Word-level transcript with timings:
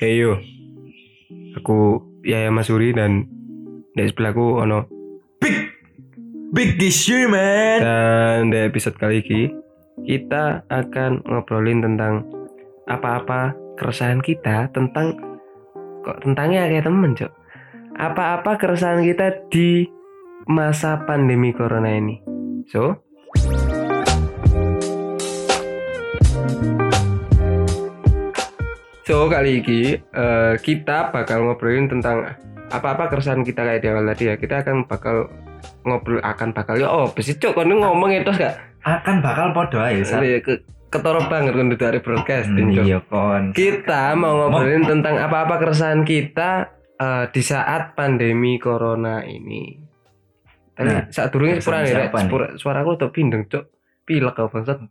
Hey 0.00 0.24
yo, 0.24 0.40
aku 1.52 2.00
Yaya 2.24 2.48
Masuri 2.48 2.96
dan 2.96 3.28
di 3.92 4.08
sebelahku 4.08 4.56
ono 4.64 4.88
Big 5.36 5.68
Big 6.48 6.80
issue 6.80 7.28
man. 7.28 7.84
dan 7.84 8.48
di 8.48 8.56
episode 8.56 8.96
kali 8.96 9.20
ini 9.20 9.52
kita 10.08 10.64
akan 10.72 11.20
ngobrolin 11.28 11.84
tentang 11.84 12.24
apa-apa 12.88 13.52
keresahan 13.76 14.24
kita 14.24 14.72
tentang 14.72 15.12
kok 16.00 16.24
tentangnya 16.24 16.72
kayak 16.72 16.88
temen 16.88 17.12
cok? 17.12 17.32
Apa-apa 17.92 18.56
keresahan 18.56 19.04
kita 19.04 19.44
di 19.52 19.84
masa 20.48 21.04
pandemi 21.04 21.52
corona 21.52 21.92
ini. 21.92 22.16
So 22.72 23.01
so 29.02 29.26
kali 29.26 29.58
ini 29.62 29.98
eh, 29.98 30.54
kita 30.62 31.10
bakal 31.10 31.46
ngobrolin 31.46 31.90
tentang 31.90 32.38
apa-apa 32.72 33.10
keresahan 33.10 33.42
kita 33.42 33.66
kayak 33.66 33.80
di 33.82 33.88
awal 33.90 34.06
tadi 34.14 34.24
ya 34.32 34.34
kita 34.38 34.64
akan 34.64 34.86
bakal 34.88 35.28
ngobrol 35.82 36.22
akan 36.22 36.54
bakal 36.54 36.74
ya 36.78 36.88
oh 36.88 37.10
besi 37.10 37.36
cok 37.36 37.52
kan 37.58 37.68
ngomong 37.68 38.10
itu 38.14 38.30
gak 38.32 38.72
Akan 38.82 39.22
bakal 39.22 39.54
podo 39.54 39.78
Sat. 40.02 40.26
Iya, 40.26 40.42
ke 40.42 40.58
ketoro 40.90 41.22
banget 41.30 41.54
kan 41.54 41.70
dari 41.70 42.02
broadcasting 42.02 42.74
Cok. 42.74 42.82
Iya 42.82 42.98
kon. 43.06 43.54
Kita 43.54 44.18
mau 44.18 44.34
ngobrolin 44.42 44.82
tentang 44.82 45.22
apa-apa 45.22 45.62
keresahan 45.62 46.02
kita 46.02 46.66
eh, 46.98 47.24
di 47.30 47.42
saat 47.46 47.94
pandemi 47.94 48.58
corona 48.58 49.22
ini. 49.22 49.78
Tapi 50.74 50.82
Nah, 50.82 51.06
saat 51.14 51.30
durungnya 51.30 51.62
keresahan 51.62 51.86
kurang 51.86 51.86
ya, 51.86 52.10
nih? 52.10 52.58
suara, 52.58 52.82
aku 52.82 52.98
tuh 52.98 53.14
pindeng 53.14 53.46
cok. 53.46 53.70
Pilek 54.02 54.34
kau 54.34 54.50
bangsat. 54.50 54.82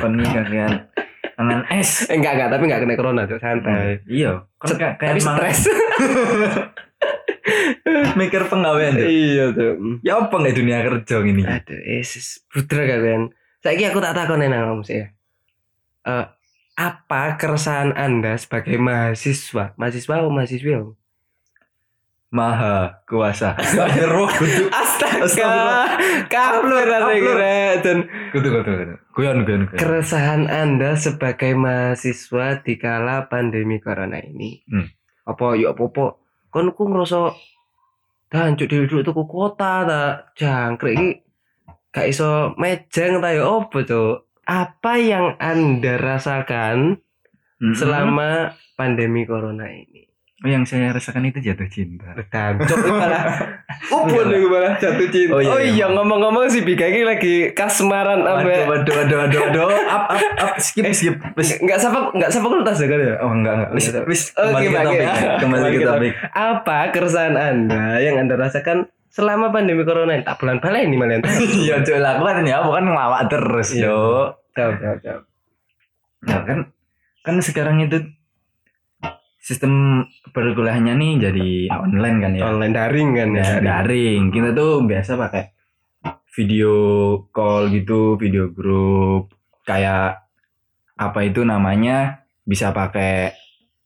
Kon 0.00 0.24
kakean 0.24 0.88
tangan 1.34 1.62
es. 1.70 1.90
Eh, 2.10 2.16
enggak 2.16 2.32
enggak, 2.38 2.48
tapi 2.50 2.62
enggak 2.66 2.80
kena 2.82 2.94
corona 2.94 3.22
cok, 3.26 3.38
santai. 3.38 4.00
Iya. 4.06 4.46
Kon 4.56 4.68
Set- 4.70 4.78
kayak 4.80 4.94
tapi 4.98 5.20
stres. 5.20 5.60
mikir 8.16 8.48
penggawean 8.48 8.96
tuh. 8.96 9.06
iya 9.06 9.44
tuh. 9.52 10.00
Ya 10.00 10.16
apa 10.16 10.32
nggak 10.32 10.56
dunia 10.56 10.78
kerja 10.80 11.16
gini? 11.20 11.42
Aduh, 11.44 11.80
esis 12.00 12.40
putra 12.48 12.88
kalian. 12.88 13.30
Saiki 13.60 13.84
aku 13.84 14.00
tak 14.00 14.16
takon 14.16 14.40
nang 14.40 14.52
kamu 14.72 14.82
sih 14.84 14.96
ya. 15.04 15.06
Eh, 16.04 16.26
apa 16.74 17.36
keresahan 17.36 17.92
Anda 17.94 18.34
sebagai 18.36 18.76
mahasiswa? 18.80 19.76
Mahasiswa 19.76 20.14
atau 20.16 20.32
mahasiswa? 20.32 20.96
Maha 22.34 22.98
kuasa. 23.06 23.54
Roh 24.10 24.26
kudu. 24.26 24.66
Astaga, 24.74 25.22
Astagfirullah. 25.22 25.86
kaplur 26.26 26.82
kira 27.14 27.78
dan 27.78 28.10
Kudu 28.34 28.48
kudu 28.50 28.70
kudu. 28.74 28.94
Guyon 29.14 29.46
guyon 29.46 29.70
keresahan 29.70 30.50
Anda 30.50 30.98
sebagai 30.98 31.54
mahasiswa 31.54 32.58
di 32.66 32.74
kala 32.74 33.30
pandemi 33.30 33.78
corona 33.78 34.18
ini. 34.18 34.66
Hmm. 34.66 34.90
Apa 35.30 35.54
yuk 35.54 35.78
apa 35.78 35.82
apa? 35.86 36.06
Kon 36.50 36.74
ku 36.74 36.90
ngerasa 36.90 37.30
dancuk 38.34 38.66
duduk 38.66 39.06
tuku 39.06 39.22
kota 39.30 39.86
ta 39.86 40.02
jangkrik 40.34 40.98
iki 40.98 41.08
gak 41.94 42.10
iso 42.10 42.50
mejeng 42.58 43.22
ta 43.22 43.30
ya 43.30 43.46
apa 43.46 43.78
cuk? 43.86 44.26
Apa 44.42 44.98
yang 44.98 45.38
Anda 45.38 46.02
rasakan 46.02 46.98
Mm-mm. 47.62 47.78
selama 47.78 48.58
pandemi 48.74 49.22
corona 49.22 49.70
ini? 49.70 49.93
Oh, 50.44 50.50
yang 50.50 50.68
saya 50.68 50.92
rasakan 50.92 51.24
itu 51.24 51.40
jatuh 51.40 51.64
cinta. 51.66 52.12
Dancuk 52.28 52.76
itu 52.76 52.92
malah 53.00 53.24
Upun 53.88 54.28
itu 54.28 54.44
malah 54.44 54.76
jatuh 54.76 55.08
cinta. 55.08 55.32
Oh, 55.32 55.40
Oh 55.40 55.56
iya, 55.56 55.56
iya, 55.64 55.72
iya. 55.72 55.86
ngomong-ngomong 55.88 56.52
si 56.52 56.60
Bika 56.60 56.84
ini 56.84 57.00
lagi 57.00 57.48
kasmaran 57.50 58.20
sampai 58.20 58.68
waduh, 58.68 58.92
waduh, 58.92 59.16
waduh, 59.24 59.38
waduh. 59.40 59.68
Up, 59.88 60.04
up, 60.12 60.20
up. 60.36 60.52
Skip, 60.60 60.92
skip. 60.92 61.16
Wis. 61.32 61.56
Enggak 61.58 61.80
sapa 61.80 62.12
enggak 62.12 62.28
sapa 62.28 62.44
kultas 62.44 62.76
ya 62.76 62.86
kan 62.86 63.00
ya? 63.00 63.14
Oh, 63.18 63.32
enggak, 63.32 63.54
enggak. 63.56 63.70
Wis, 63.72 63.86
wis. 64.04 64.22
Oh, 64.36 64.52
Kembali 64.52 64.68
ke 64.68 64.76
topik. 64.76 65.00
ya. 65.00 65.12
Kembali 65.40 65.64
ke 65.72 65.80
topik. 65.82 66.12
Apa 66.30 66.78
keresahan 66.92 67.34
Anda 67.34 67.84
yang 67.98 68.20
Anda 68.20 68.36
rasakan 68.36 68.78
selama 69.08 69.48
pandemi 69.48 69.80
corona 69.82 70.12
ini? 70.12 70.22
Tak 70.22 70.36
bulan 70.36 70.60
balik 70.60 70.84
ini 70.84 70.96
malah. 71.00 71.24
Iya, 71.64 71.80
cuy, 71.80 71.96
lah. 71.96 72.20
Aku 72.20 72.28
kan 72.28 72.44
ya, 72.44 72.60
bukan 72.60 72.84
ngelawak 72.84 73.32
terus, 73.32 73.72
Iya. 73.72 73.88
yo. 73.88 73.98
Jauh, 74.52 74.76
jauh, 74.76 74.98
jauh. 75.00 75.22
Nah, 76.24 76.40
kan 76.44 76.58
kan 77.20 77.34
sekarang 77.40 77.80
itu 77.80 77.96
sistem 79.44 80.00
perkuliahannya 80.32 80.96
nih 80.96 81.12
jadi 81.28 81.50
online 81.68 82.16
kan 82.24 82.32
ya. 82.32 82.42
Online 82.48 82.72
daring 82.72 83.10
kan 83.12 83.28
ya. 83.36 83.44
Ya, 83.44 83.56
daring. 83.60 84.32
Kita 84.32 84.56
tuh 84.56 84.80
biasa 84.88 85.20
pakai 85.20 85.52
video 86.32 86.74
call 87.28 87.68
gitu, 87.68 88.16
video 88.16 88.48
grup 88.48 89.36
kayak 89.68 90.24
apa 90.96 91.20
itu 91.28 91.44
namanya 91.44 92.24
bisa 92.48 92.72
pakai 92.72 93.36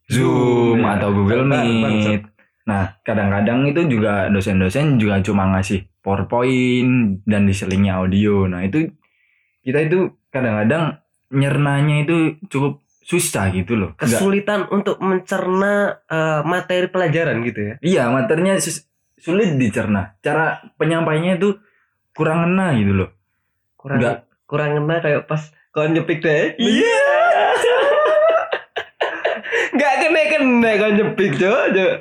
Zoom 0.06 0.78
ya. 0.78 0.94
atau 0.94 1.10
Google 1.10 1.44
Meet. 1.50 2.22
Nah, 2.70 2.94
kadang-kadang 3.02 3.66
itu 3.66 3.82
juga 3.90 4.30
dosen-dosen 4.30 5.00
juga 5.00 5.18
cuma 5.26 5.50
ngasih 5.56 5.88
PowerPoint 6.04 7.24
dan 7.26 7.50
diselingnya 7.50 7.98
audio. 7.98 8.46
Nah, 8.46 8.62
itu 8.62 8.94
kita 9.66 9.90
itu 9.90 10.14
kadang-kadang 10.30 11.02
nyernanya 11.34 12.08
itu 12.08 12.40
cukup 12.48 12.80
susah 13.08 13.48
gitu 13.56 13.72
loh. 13.72 13.96
Nggak- 13.96 14.20
Kesulitan 14.20 14.68
untuk 14.68 15.00
mencerna 15.00 16.04
eh, 16.04 16.40
materi 16.44 16.92
pelajaran 16.92 17.40
gitu 17.40 17.60
ya. 17.64 17.74
Iya, 17.80 18.02
materinya 18.12 18.60
sulit 19.16 19.56
dicerna. 19.56 20.20
Cara 20.20 20.60
penyampaiannya 20.76 21.36
itu 21.36 21.56
kurang 22.12 22.44
ngena 22.44 22.76
gitu 22.76 22.92
loh. 22.92 23.10
Kurang 23.74 23.98
Enggak. 23.98 24.16
kurang 24.44 24.70
ngena 24.76 25.00
kayak 25.00 25.24
pas 25.24 25.40
kau 25.72 25.88
nyepik 25.88 26.20
deh. 26.20 26.52
Iya. 26.60 26.98
Enggak 29.72 29.94
kena 30.00 30.22
kena 30.28 30.70
kau 30.76 30.90
nyepik, 30.92 31.32
Cok. 31.34 31.64
Cok. 31.72 31.92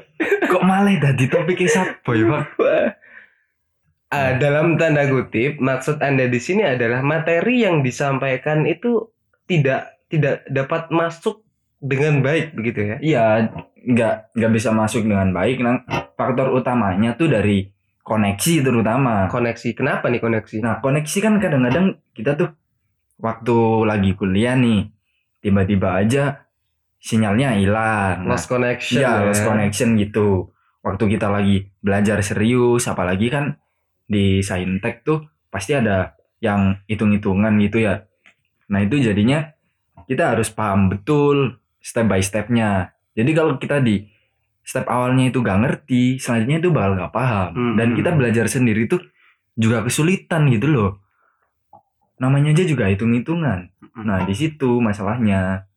Kok 0.47 0.63
malah 0.66 0.96
tadi 0.97 1.25
topiknya 1.28 1.67
siapa 1.69 2.09
ya, 2.12 2.25
Pak? 2.25 2.44
Ah, 4.07 4.31
dalam 4.40 4.79
tanda 4.79 5.03
kutip, 5.03 5.59
maksud 5.59 6.00
Anda 6.00 6.25
di 6.25 6.40
sini 6.40 6.63
adalah 6.63 7.03
materi 7.03 7.67
yang 7.67 7.84
disampaikan 7.84 8.63
itu 8.63 9.12
tidak 9.46 9.97
tidak 10.07 10.47
dapat 10.47 10.91
masuk 10.91 11.44
dengan 11.78 12.23
baik 12.25 12.57
begitu 12.57 12.79
ya. 12.84 12.95
Iya, 13.00 13.23
nggak 13.88 14.34
nggak 14.34 14.51
bisa 14.51 14.69
masuk 14.73 15.06
dengan 15.06 15.29
baik. 15.31 15.62
Nah, 15.62 15.84
faktor 16.18 16.51
utamanya 16.56 17.13
tuh 17.13 17.29
dari 17.29 17.69
koneksi 18.01 18.66
terutama. 18.66 19.29
Koneksi. 19.29 19.69
Kenapa 19.78 20.09
nih 20.09 20.22
koneksi? 20.23 20.57
Nah, 20.63 20.79
koneksi 20.81 21.17
kan 21.22 21.34
kadang-kadang 21.38 22.01
kita 22.16 22.34
tuh 22.34 22.50
waktu 23.22 23.57
lagi 23.85 24.12
kuliah 24.17 24.57
nih, 24.57 24.90
tiba-tiba 25.44 26.01
aja 26.01 26.47
sinyalnya 26.97 27.59
hilang. 27.59 28.25
Nah, 28.25 28.34
lost 28.34 28.50
connection. 28.50 29.03
Iya, 29.03 29.12
ya. 29.22 29.25
lost 29.29 29.44
connection 29.46 30.00
gitu. 30.00 30.50
Waktu 30.81 31.03
kita 31.19 31.28
lagi 31.28 31.67
belajar 31.84 32.23
serius, 32.23 32.88
apalagi 32.88 33.28
kan 33.28 33.59
di 34.07 34.40
saintek 34.40 35.03
tuh 35.03 35.28
pasti 35.51 35.75
ada 35.75 36.16
yang 36.40 36.79
hitung-hitungan 36.88 37.51
gitu 37.59 37.84
ya. 37.84 38.07
Nah 38.72 38.79
itu 38.84 39.03
jadinya 39.03 39.56
kita 40.07 40.34
harus 40.34 40.47
paham 40.50 40.90
betul 40.90 41.59
step 41.84 42.07
by 42.07 42.23
stepnya. 42.23 42.95
Jadi 43.13 43.31
kalau 43.35 43.59
kita 43.59 43.84
di 43.84 44.07
step 44.63 44.88
awalnya 44.88 45.31
itu 45.31 45.40
gak 45.40 45.59
ngerti, 45.63 46.19
selanjutnya 46.19 46.57
itu 46.59 46.69
bakal 46.72 46.91
gak 47.00 47.13
paham. 47.13 47.50
Hmm. 47.56 47.75
Dan 47.75 47.95
kita 47.95 48.16
belajar 48.16 48.47
sendiri 48.51 48.88
tuh 48.88 49.03
juga 49.56 49.84
kesulitan 49.84 50.47
gitu 50.51 50.67
loh. 50.67 50.91
Namanya 52.17 52.56
aja 52.56 52.63
juga 52.67 52.90
hitung-hitungan. 52.90 53.72
Nah 54.03 54.25
di 54.25 54.34
situ 54.34 54.79
masalahnya. 54.81 55.67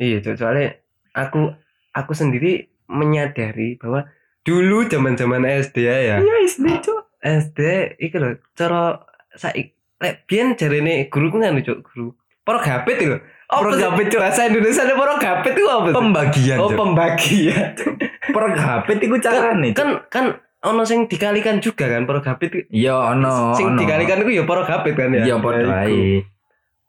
Iya, 0.00 0.24
soalnya 0.36 0.80
aku 1.12 1.52
aku 1.92 2.12
sendiri 2.16 2.70
menyadari 2.88 3.76
bahwa 3.76 4.08
dulu 4.42 4.88
zaman-zaman 4.88 5.44
SD 5.46 5.76
ya, 5.84 5.96
ya. 6.00 6.16
Iya 6.22 6.34
SD 6.48 6.66
cok. 6.80 7.02
SD 7.20 7.60
iku 8.00 8.16
lho, 8.16 8.30
cara 8.56 9.04
saik 9.36 9.76
lek 10.00 10.24
biyen 10.24 10.56
jarene 10.56 11.12
guruku 11.12 11.36
kan 11.36 11.60
Cok, 11.60 11.78
guru. 11.84 12.16
Porogapit 12.40 12.96
itu. 12.98 13.16
Oh, 13.50 13.60
Porogapit, 13.60 14.06
Cok. 14.08 14.20
bahasa 14.20 14.46
Indonesia 14.46 14.82
ada 14.82 14.94
porogapit 14.94 15.52
itu 15.52 15.66
apa? 15.66 15.90
Pembagian 15.90 16.56
Oh, 16.56 16.70
pembagian. 16.70 17.74
Pergapit 18.36 18.98
iku 19.00 19.16
carane. 19.18 19.70
Cok. 19.70 19.76
kan 19.76 19.88
kan 20.06 20.24
ono 20.60 20.84
sing 20.84 21.04
dikalikan 21.04 21.58
juga 21.58 21.88
kan 21.88 22.04
porogapit 22.04 22.68
Iya 22.68 22.94
ono. 23.10 23.52
sing 23.52 23.74
ono. 23.74 23.78
dikalikan 23.78 24.22
itu 24.22 24.32
ya 24.32 24.44
porogapit 24.44 24.92
kan 24.92 25.10
ya 25.10 25.24
Iya 25.24 25.36
padha 25.36 25.62
Ya, 25.62 25.76
ae. 25.84 26.22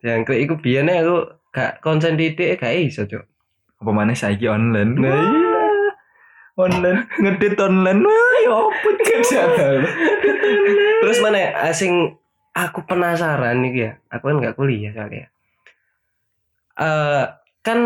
yang 0.02 0.22
ke 0.22 0.34
iku 0.36 0.58
biyen 0.58 0.86
aku 0.86 1.24
gak 1.50 1.80
konsen 1.80 2.14
didik 2.14 2.58
gak 2.58 2.74
iso 2.74 3.04
cok 3.04 3.24
Apa 3.80 3.90
maneh 3.90 4.14
saiki 4.14 4.46
online? 4.46 4.94
Nah, 4.94 5.10
iya. 5.10 5.62
Online 6.54 7.00
ngedit 7.16 7.58
online. 7.58 8.02
Wah, 8.02 8.36
ya 8.40 8.54
apa 8.54 8.90
terus 11.02 11.18
mana 11.20 11.40
asing 11.66 12.14
aku 12.52 12.84
penasaran 12.84 13.62
nih 13.62 13.74
ya 13.74 13.92
aku 14.08 14.28
kan 14.28 14.44
gak 14.44 14.56
kuliah 14.56 14.92
soalnya 14.92 15.32
eh 16.76 17.24
kan 17.62 17.80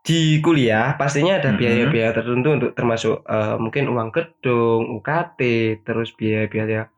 di 0.00 0.40
kuliah 0.40 0.96
pastinya 0.96 1.36
ada 1.36 1.52
Mhm. 1.52 1.58
biaya-biaya 1.60 2.10
tertentu 2.16 2.48
untuk 2.56 2.70
termasuk 2.72 3.20
eh, 3.24 3.56
mungkin 3.56 3.84
uang 3.88 4.08
gedung, 4.10 4.96
UKT, 4.96 5.40
terus 5.84 6.16
biaya-biaya 6.16 6.88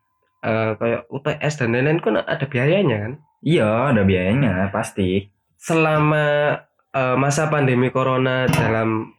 eh, 0.43 0.71
kayak 0.75 1.07
UTS 1.09 1.55
dan 1.59 1.75
lain-lain 1.75 1.99
kan 1.99 2.19
ada 2.19 2.47
biayanya 2.47 2.97
kan. 2.99 3.13
Iya, 3.43 3.91
ada 3.91 4.03
biayanya 4.03 4.71
pasti. 4.71 5.31
selama 5.57 6.59
eh, 6.91 7.17
masa 7.17 7.47
pandemi 7.47 7.91
corona 7.91 8.47
dalam 8.47 9.15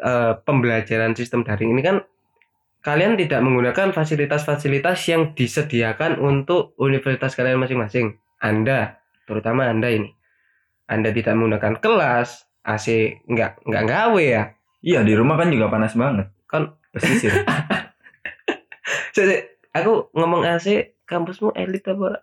eh, 0.00 0.32
pembelajaran 0.40 1.12
sistem 1.12 1.44
daring 1.44 1.76
ini 1.76 1.82
kan 1.82 1.96
kalian 2.80 3.14
tidak 3.14 3.44
menggunakan 3.44 3.92
fasilitas-fasilitas 3.92 4.98
yang 5.06 5.36
disediakan 5.36 6.16
untuk 6.18 6.72
universitas 6.76 7.36
kalian 7.36 7.60
masing-masing. 7.60 8.16
Anda, 8.40 8.98
terutama 9.22 9.68
Anda 9.68 9.92
ini. 9.92 10.10
Anda 10.92 11.08
tidak 11.08 11.32
menggunakan 11.32 11.80
kelas, 11.80 12.28
AC 12.62 12.86
nggak 13.24 13.64
nggak 13.64 13.84
gawe 13.84 14.20
ya. 14.22 14.52
Iya 14.78 15.00
di 15.00 15.16
rumah 15.16 15.34
kan 15.34 15.48
juga 15.48 15.66
panas 15.66 15.96
banget. 15.96 16.28
Kan 16.44 16.76
Pesisir. 16.92 17.32
Jadi, 19.16 19.36
aku 19.70 20.12
ngomong 20.12 20.42
AC, 20.42 20.66
kampusmu 21.04 21.52
elit 21.54 21.84
apa? 21.84 22.20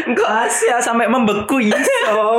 Enggak 0.00 0.48
Asia 0.48 0.80
sampai 0.80 1.06
membeku 1.06 1.60
iso, 1.60 1.76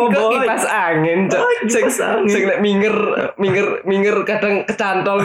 Enggak 0.07 0.17
boy. 0.17 0.33
kipas 0.39 0.65
angin, 0.65 1.29
Cok. 1.29 1.39
Oh, 1.39 1.51
Sing 1.65 1.85
angin. 1.87 2.25
sing 2.27 2.43
nek 2.45 2.59
minggir 2.59 2.95
minggir 3.37 3.85
minggir 3.85 4.15
kadang 4.29 4.65
kecantol. 4.65 5.21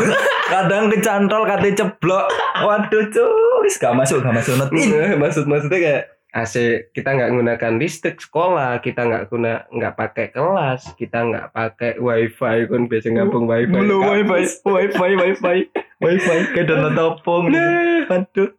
Kadang 0.46 0.92
kecantol 0.92 1.42
katanya 1.44 1.74
ceblok. 1.76 2.28
Waduh, 2.60 3.04
cuy. 3.08 3.64
Wis 3.64 3.76
gak 3.76 3.96
masuk, 3.96 4.20
gak 4.20 4.32
masuk 4.32 4.54
netin. 4.58 5.16
Maksud 5.16 5.44
maksudnya 5.44 5.78
kayak 5.80 6.02
AC 6.36 6.54
kita 6.92 7.16
nggak 7.16 7.32
gunakan 7.32 7.72
listrik 7.80 8.20
sekolah, 8.20 8.84
kita 8.84 9.08
nggak 9.08 9.32
guna 9.32 9.64
nggak 9.72 9.96
pakai 9.96 10.26
kelas, 10.36 10.92
kita 11.00 11.24
nggak 11.24 11.46
pakai 11.56 11.96
wifi 11.96 12.68
kan 12.68 12.84
biasa 12.84 13.08
ngambung 13.08 13.48
wifi. 13.48 13.72
Belum 13.72 14.04
wifi, 14.04 14.44
wifi, 14.68 15.10
wifi, 15.16 15.58
wifi. 16.04 16.36
Kayak 16.52 16.66
download 16.68 16.92
topong. 16.92 17.48
Nah, 17.48 18.04
Waduh. 18.12 18.52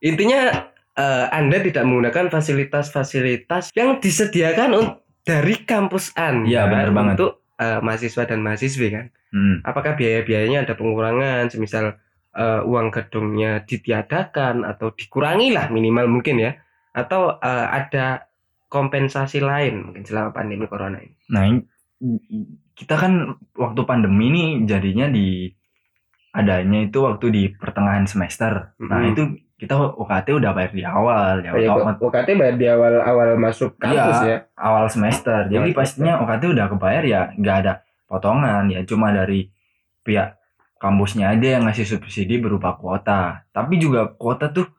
intinya 0.00 0.72
eh, 0.96 1.26
Anda 1.28 1.60
tidak 1.60 1.84
menggunakan 1.84 2.32
fasilitas-fasilitas 2.32 3.76
yang 3.76 4.00
disediakan 4.00 4.96
dari 5.28 5.60
kampus 5.68 6.16
Anda 6.16 6.48
Iya, 6.48 6.62
benar 6.72 6.88
banget. 6.96 7.14
untuk 7.20 7.32
eh, 7.60 7.80
mahasiswa 7.84 8.24
dan 8.24 8.40
mahasiswi 8.40 8.88
kan. 8.88 9.06
Hmm. 9.28 9.60
Apakah 9.60 9.92
biaya-biayanya 9.92 10.64
ada 10.64 10.72
pengurangan, 10.72 11.52
semisal 11.52 12.00
eh, 12.32 12.60
uang 12.64 12.88
gedungnya 12.96 13.60
ditiadakan 13.60 14.64
atau 14.64 14.88
dikurangi 14.96 15.52
lah 15.52 15.68
minimal 15.68 16.08
mungkin 16.08 16.40
ya, 16.40 16.56
atau 16.98 17.38
eh, 17.38 17.66
ada 17.68 18.26
kompensasi 18.66 19.40
lain 19.40 19.88
mungkin 19.88 20.04
selama 20.04 20.30
pandemi 20.30 20.66
corona 20.66 20.98
ini. 20.98 21.14
Nah, 21.30 21.42
kita 22.74 22.94
kan 22.94 23.12
waktu 23.54 23.80
pandemi 23.82 24.28
ini 24.28 24.44
jadinya 24.64 25.08
di 25.08 25.50
adanya 26.30 26.84
itu 26.84 26.98
waktu 27.00 27.26
di 27.28 27.42
pertengahan 27.50 28.04
semester. 28.04 28.76
Nah, 28.78 29.00
Mhm. 29.00 29.10
itu 29.10 29.22
kita 29.58 29.74
UKT 29.74 30.38
udah 30.38 30.54
bayar 30.54 30.70
di 30.70 30.84
awal 30.86 31.42
ya, 31.42 31.50
Kayak 31.50 31.74
otomat- 31.74 31.98
UKT 31.98 32.28
bayar 32.38 32.54
di 32.54 32.66
awal-awal 32.68 33.28
masuk 33.34 33.74
kampus 33.74 34.18
Iya. 34.22 34.28
ya. 34.28 34.38
awal 34.54 34.86
semester. 34.86 35.50
Jadi 35.50 35.70
Awal 35.70 35.74
pastinya 35.74 36.14
UKT 36.22 36.42
udah 36.46 36.66
kebayar 36.68 37.02
ya, 37.02 37.20
nggak 37.34 37.56
ada 37.64 37.72
potongan 38.06 38.70
ya, 38.70 38.86
cuma 38.86 39.10
dari 39.10 39.50
pihak 40.04 40.38
kampusnya 40.78 41.34
aja 41.34 41.58
yang 41.58 41.66
ngasih 41.66 41.88
subsidi 41.88 42.38
berupa 42.38 42.78
kuota. 42.78 43.42
Tapi 43.50 43.82
juga 43.82 44.06
kuota 44.14 44.46
tuh 44.46 44.70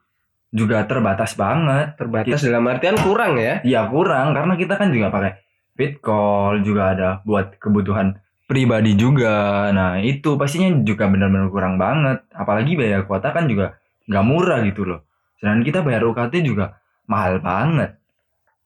juga 0.50 0.86
terbatas 0.90 1.38
banget. 1.38 1.96
Terbatas 1.96 2.42
dalam 2.42 2.66
artian 2.66 2.98
kurang 3.02 3.38
ya. 3.38 3.62
Ya 3.62 3.86
kurang 3.86 4.34
karena 4.34 4.54
kita 4.58 4.76
kan 4.76 4.90
juga 4.90 5.14
pakai 5.14 5.38
fit 5.78 6.02
call 6.02 6.66
juga 6.66 6.94
ada 6.94 7.10
buat 7.24 7.56
kebutuhan 7.62 8.18
pribadi 8.50 8.98
juga. 8.98 9.70
Nah 9.70 10.02
itu 10.02 10.36
pastinya 10.36 10.74
juga 10.82 11.06
benar-benar 11.08 11.54
kurang 11.54 11.78
banget. 11.78 12.26
Apalagi 12.34 12.74
bayar 12.74 13.06
kuota 13.06 13.30
kan 13.30 13.46
juga 13.46 13.78
nggak 14.10 14.26
murah 14.26 14.60
gitu 14.66 14.90
loh. 14.90 15.06
Sedangkan 15.38 15.64
kita 15.64 15.80
bayar 15.86 16.04
UKT 16.10 16.42
juga 16.42 16.82
mahal 17.06 17.40
banget. 17.40 17.96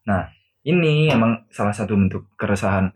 Nah 0.08 0.32
ini 0.64 1.12
emang 1.12 1.44
salah 1.52 1.76
satu 1.76 2.00
bentuk 2.00 2.32
keresahan 2.40 2.96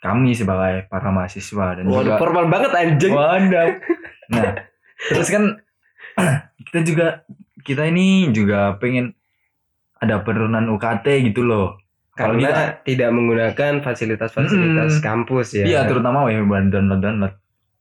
kami 0.00 0.32
sebagai 0.32 0.88
para 0.88 1.12
mahasiswa 1.12 1.76
dan 1.76 1.84
Waduh, 1.84 2.02
juga 2.02 2.16
formal 2.16 2.48
banget 2.48 2.72
anjing. 2.72 3.12
Waduh. 3.12 3.68
Nah, 4.32 4.52
terus 5.12 5.28
kan 5.28 5.44
kita 6.66 6.80
juga 6.84 7.06
kita 7.60 7.88
ini 7.88 8.32
juga 8.32 8.76
pengen 8.80 9.12
ada 10.00 10.24
penurunan 10.24 10.64
UKT 10.76 11.28
gitu 11.30 11.44
loh. 11.44 11.76
Kalau 12.16 12.36
Karena 12.36 12.80
tidak 12.84 13.10
menggunakan 13.16 13.80
fasilitas-fasilitas 13.80 15.00
Mm-mm. 15.00 15.04
kampus 15.04 15.56
ya. 15.56 15.64
Iya, 15.64 15.80
terutama 15.88 16.28
ya 16.28 16.44
buat 16.44 16.68
download 16.68 17.00
download. 17.00 17.34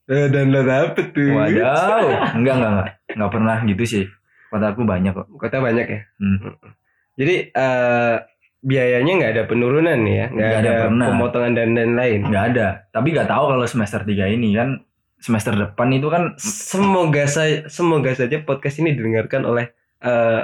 Eh, 0.10 0.28
download 0.31 0.68
apa 0.68 1.02
tuh? 1.12 1.28
Wadaw, 1.36 2.06
enggak 2.40 2.56
enggak 2.56 2.72
enggak 2.72 2.88
enggak 3.16 3.31
pernah 3.31 3.58
gitu 3.68 3.84
sih. 3.84 4.06
Kota 4.48 4.72
aku 4.72 4.81
banyak 4.88 5.12
kok. 5.12 5.28
Kota 5.36 5.60
banyak 5.60 5.88
ya. 5.88 6.02
Hmm. 6.24 6.38
Jadi 7.20 7.36
eh, 7.52 8.16
biayanya 8.60 9.14
nggak 9.20 9.31
ada 9.36 9.44
penurunan 9.48 10.00
ya, 10.08 10.26
nggak 10.31 10.36
Nggak 10.36 10.62
ada, 10.64 10.72
ada, 10.88 11.08
pemotongan 11.12 11.54
dan 11.56 11.70
lain-lain. 11.76 12.20
Enggak 12.28 12.46
ada. 12.56 12.68
Tapi 12.96 13.08
nggak 13.12 13.30
tahu 13.30 13.44
kalau 13.56 13.66
semester 13.68 14.02
3 14.04 14.36
ini 14.36 14.56
kan 14.56 14.70
semester 15.19 15.54
depan 15.54 15.92
itu 15.92 16.07
kan 16.07 16.33
Semoga 16.39 17.27
saya 17.27 17.68
semoga 17.68 18.16
saja 18.16 18.39
podcast 18.42 18.80
ini 18.80 18.95
didengarkan 18.95 19.44
oleh 19.44 19.71
eh, 20.00 20.42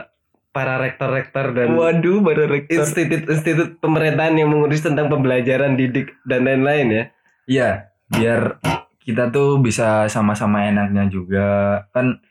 para 0.52 0.80
rektor-rektor 0.80 1.52
dan 1.52 1.76
waduh 1.76 2.24
baru 2.24 2.48
rektor. 2.48 2.84
institut-institut 2.84 3.84
pemerintahan 3.84 4.40
yang 4.40 4.48
mengurus 4.48 4.80
tentang 4.80 5.12
pembelajaran 5.12 5.76
didik 5.76 6.16
dan 6.24 6.48
lain-lain 6.48 6.88
ya. 6.88 7.04
Iya, 7.46 7.70
biar 8.08 8.64
kita 9.04 9.36
tuh 9.36 9.60
bisa 9.60 10.08
sama-sama 10.08 10.66
enaknya 10.66 11.12
juga 11.12 11.48
kan 11.92 12.24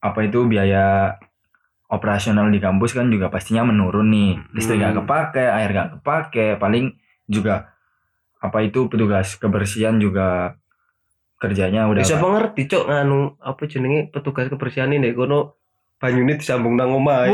apa 0.00 0.24
itu 0.24 0.48
biaya 0.48 1.16
operasional 1.92 2.50
di 2.50 2.58
kampus 2.58 2.96
kan 2.96 3.12
juga 3.12 3.30
pastinya 3.30 3.62
menurun 3.62 4.10
nih 4.10 4.32
listrik 4.56 4.80
Hmm. 4.80 4.90
gak 4.90 4.96
kepake 5.04 5.44
air 5.44 5.70
gak 5.70 5.90
kepake 6.00 6.46
paling 6.58 6.96
juga 7.30 7.70
apa 8.42 8.58
itu 8.66 8.90
petugas 8.90 9.38
kebersihan 9.38 9.96
juga 9.96 10.58
kerjanya 11.44 11.84
udah 11.86 12.00
Bisa 12.00 12.16
ngerti 12.16 12.62
cok 12.66 12.84
nganu 12.88 13.36
apa 13.38 13.62
jenenge 13.68 14.08
petugas 14.08 14.48
kebersihan 14.48 14.88
ini 14.88 15.12
kono 15.12 15.60
banyune 16.00 16.36
disambung 16.36 16.74
nang 16.76 16.92
omahe. 16.92 17.28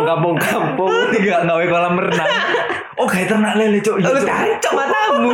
Kampung-kampung. 0.00 0.90
Gak 1.26 1.42
ngawe 1.46 1.64
kolam 1.66 1.94
renang. 1.98 2.30
Oh 3.00 3.06
kayak 3.08 3.32
ternak 3.32 3.54
lele 3.56 3.78
cok. 3.80 3.96
Iya 3.98 4.10
Lu 4.10 4.20
cok. 4.20 4.38
cok 4.60 4.74
matamu. 4.76 5.32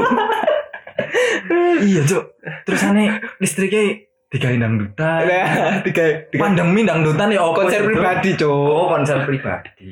iya 1.83 2.01
cok. 2.05 2.25
Terus 2.65 2.81
aneh 2.87 3.09
listriknya 3.39 3.83
tiga 4.27 4.51
dangdutan 4.53 5.23
Nah, 5.23 5.79
tiga, 5.87 6.27
tiga 6.29 6.41
pandemi 6.43 6.83
dangdutan 6.83 7.31
ya 7.31 7.47
apa 7.47 7.53
konser 7.63 7.81
pribadi 7.87 8.31
cok. 8.35 8.51
oh 8.51 8.87
konser 8.91 9.19
pribadi. 9.23 9.91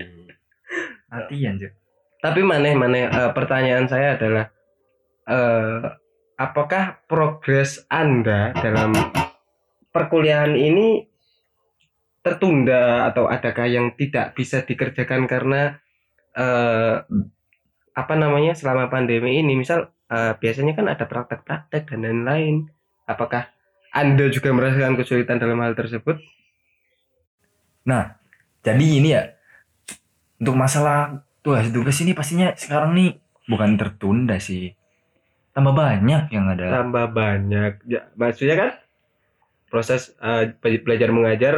Latihan 1.10 1.54
cok. 1.58 1.72
Tapi 2.24 2.40
maneh 2.40 2.72
maneh 2.72 3.04
eh, 3.06 3.30
pertanyaan 3.36 3.84
saya 3.84 4.16
adalah 4.16 4.44
eh 5.28 6.03
apakah 6.34 7.04
progres 7.06 7.84
Anda 7.86 8.54
dalam 8.58 8.94
perkuliahan 9.94 10.54
ini 10.58 11.06
tertunda 12.24 13.08
atau 13.10 13.28
adakah 13.28 13.68
yang 13.68 13.92
tidak 13.94 14.32
bisa 14.34 14.64
dikerjakan 14.64 15.28
karena 15.28 15.78
eh 16.34 17.04
apa 17.94 18.14
namanya 18.18 18.58
selama 18.58 18.90
pandemi 18.90 19.38
ini? 19.38 19.54
Misal 19.54 19.94
eh, 20.10 20.34
biasanya 20.34 20.74
kan 20.74 20.90
ada 20.90 21.04
praktek-praktek 21.06 21.94
dan 21.94 22.00
lain-lain. 22.02 22.66
Apakah 23.06 23.52
Anda 23.94 24.26
juga 24.32 24.50
merasakan 24.50 24.98
kesulitan 24.98 25.38
dalam 25.38 25.62
hal 25.62 25.78
tersebut? 25.78 26.18
Jadi 28.64 28.86
ini 28.96 29.12
ya 29.12 29.28
untuk 30.40 30.56
masalah 30.56 31.20
tugas-tugas 31.44 32.00
ini 32.00 32.16
pastinya 32.16 32.56
sekarang 32.56 32.96
nih 32.96 33.20
bukan 33.44 33.76
tertunda 33.76 34.40
sih 34.40 34.72
tambah 35.54 35.72
banyak 35.72 36.22
yang 36.28 36.44
ada. 36.50 36.82
Tambah 36.82 37.06
banyak. 37.14 37.72
Ya 37.86 38.10
maksudnya 38.18 38.56
kan 38.58 38.70
proses 39.70 40.12
be- 40.60 40.82
belajar 40.82 41.08
mengajar 41.10 41.54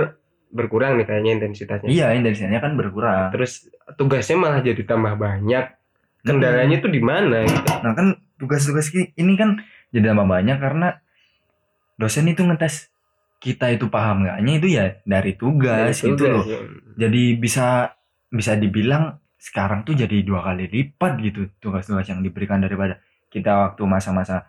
berkurang 0.52 0.96
nih 0.96 1.04
kayaknya 1.08 1.32
intensitasnya. 1.42 1.88
Iya 1.88 2.14
intensitasnya 2.14 2.60
kan 2.60 2.76
berkurang. 2.76 3.32
Terus 3.34 3.66
tugasnya 3.96 4.36
malah 4.36 4.60
jadi 4.60 4.82
tambah 4.84 5.16
banyak. 5.16 5.64
Kendalanya 6.22 6.76
tuh 6.82 6.90
di 6.90 6.98
mana 7.00 7.46
gitu? 7.46 7.70
Nah 7.82 7.92
kan 7.94 8.06
tugas-tugas 8.36 8.90
ini 8.92 9.32
kan 9.34 9.62
jadi 9.90 10.12
tambah 10.12 10.26
banyak 10.26 10.58
karena 10.58 11.00
dosen 11.96 12.28
itu 12.28 12.44
ngetes 12.44 12.92
kita 13.40 13.72
itu 13.72 13.88
paham 13.88 14.24
nggaknya 14.24 14.52
itu 14.58 14.68
ya 14.68 14.84
dari 15.04 15.36
tugas 15.36 16.00
Dari 16.00 16.12
gitu 16.12 16.24
tugas, 16.24 16.34
loh. 16.34 16.44
ya. 16.44 16.58
jadi 16.98 17.22
bisa 17.36 17.66
bisa 18.28 18.52
dibilang 18.56 19.16
sekarang 19.36 19.84
tuh 19.84 19.94
jadi 19.94 20.24
dua 20.24 20.40
kali 20.42 20.66
lipat 20.66 21.20
gitu 21.22 21.48
tugas-tugas 21.60 22.08
yang 22.10 22.20
diberikan 22.20 22.58
daripada 22.58 22.98
kita 23.36 23.52
waktu 23.68 23.84
masa-masa 23.84 24.48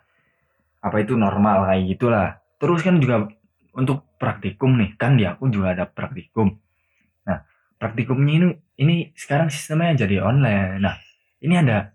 apa 0.80 0.96
itu 1.04 1.12
normal 1.12 1.68
kayak 1.68 1.84
gitulah. 1.92 2.28
Terus 2.56 2.80
kan 2.80 2.96
juga 2.96 3.28
untuk 3.76 4.08
praktikum 4.16 4.80
nih 4.80 4.96
kan 4.96 5.20
di 5.20 5.28
aku 5.28 5.52
juga 5.52 5.76
ada 5.76 5.84
praktikum. 5.84 6.56
Nah 7.28 7.44
praktikumnya 7.76 8.32
ini 8.40 8.48
ini 8.80 8.94
sekarang 9.12 9.52
sistemnya 9.52 10.08
jadi 10.08 10.24
online. 10.24 10.80
Nah 10.80 10.96
ini 11.44 11.54
ada 11.54 11.92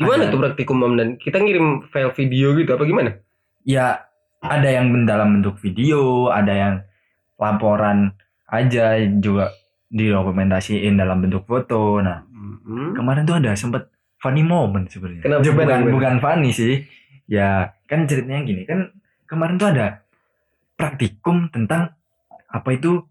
gimana 0.00 0.24
ada- 0.26 0.32
tuh 0.32 0.40
praktikum 0.40 0.80
Om? 0.80 0.94
Dan 0.96 1.08
kita 1.20 1.36
ngirim 1.36 1.92
file 1.92 2.16
video 2.16 2.56
gitu 2.56 2.70
apa 2.72 2.84
gimana? 2.88 3.10
Ya 3.62 4.08
ada 4.40 4.68
yang 4.72 4.88
dalam 5.04 5.36
bentuk 5.36 5.60
video 5.60 6.32
ada 6.32 6.56
yang 6.56 6.74
laporan 7.36 8.16
aja 8.48 8.96
juga 9.20 9.52
didokumentasiin 9.92 10.96
dalam 10.96 11.20
bentuk 11.20 11.44
foto. 11.44 12.00
Nah 12.00 12.24
Hmm. 12.60 12.94
kemarin 12.94 13.26
tuh 13.26 13.36
ada 13.36 13.52
sempet 13.52 13.90
funny 14.20 14.44
moment 14.44 14.86
sebenarnya. 14.86 15.24
Kenapa? 15.24 15.42
Ya, 15.42 15.52
bukan 15.56 15.66
Gimana? 15.80 15.92
bukan 15.96 16.14
funny 16.20 16.50
sih. 16.52 16.74
Ya 17.26 17.72
kan 17.88 18.04
ceritanya 18.04 18.44
gini 18.44 18.62
kan 18.68 18.92
kemarin 19.26 19.56
tuh 19.56 19.72
ada 19.72 20.04
praktikum 20.76 21.48
tentang 21.48 21.96
apa 22.50 22.68
itu 22.74 23.04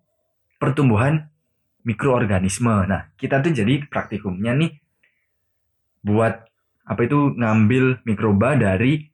pertumbuhan 0.61 1.31
mikroorganisme. 1.83 2.85
Nah, 2.85 3.09
kita 3.17 3.41
tuh 3.41 3.55
jadi 3.55 3.87
praktikumnya 3.87 4.53
nih 4.53 4.71
buat 6.03 6.45
apa 6.89 7.01
itu 7.05 7.33
ngambil 7.37 8.03
mikroba 8.05 8.57
dari 8.59 9.07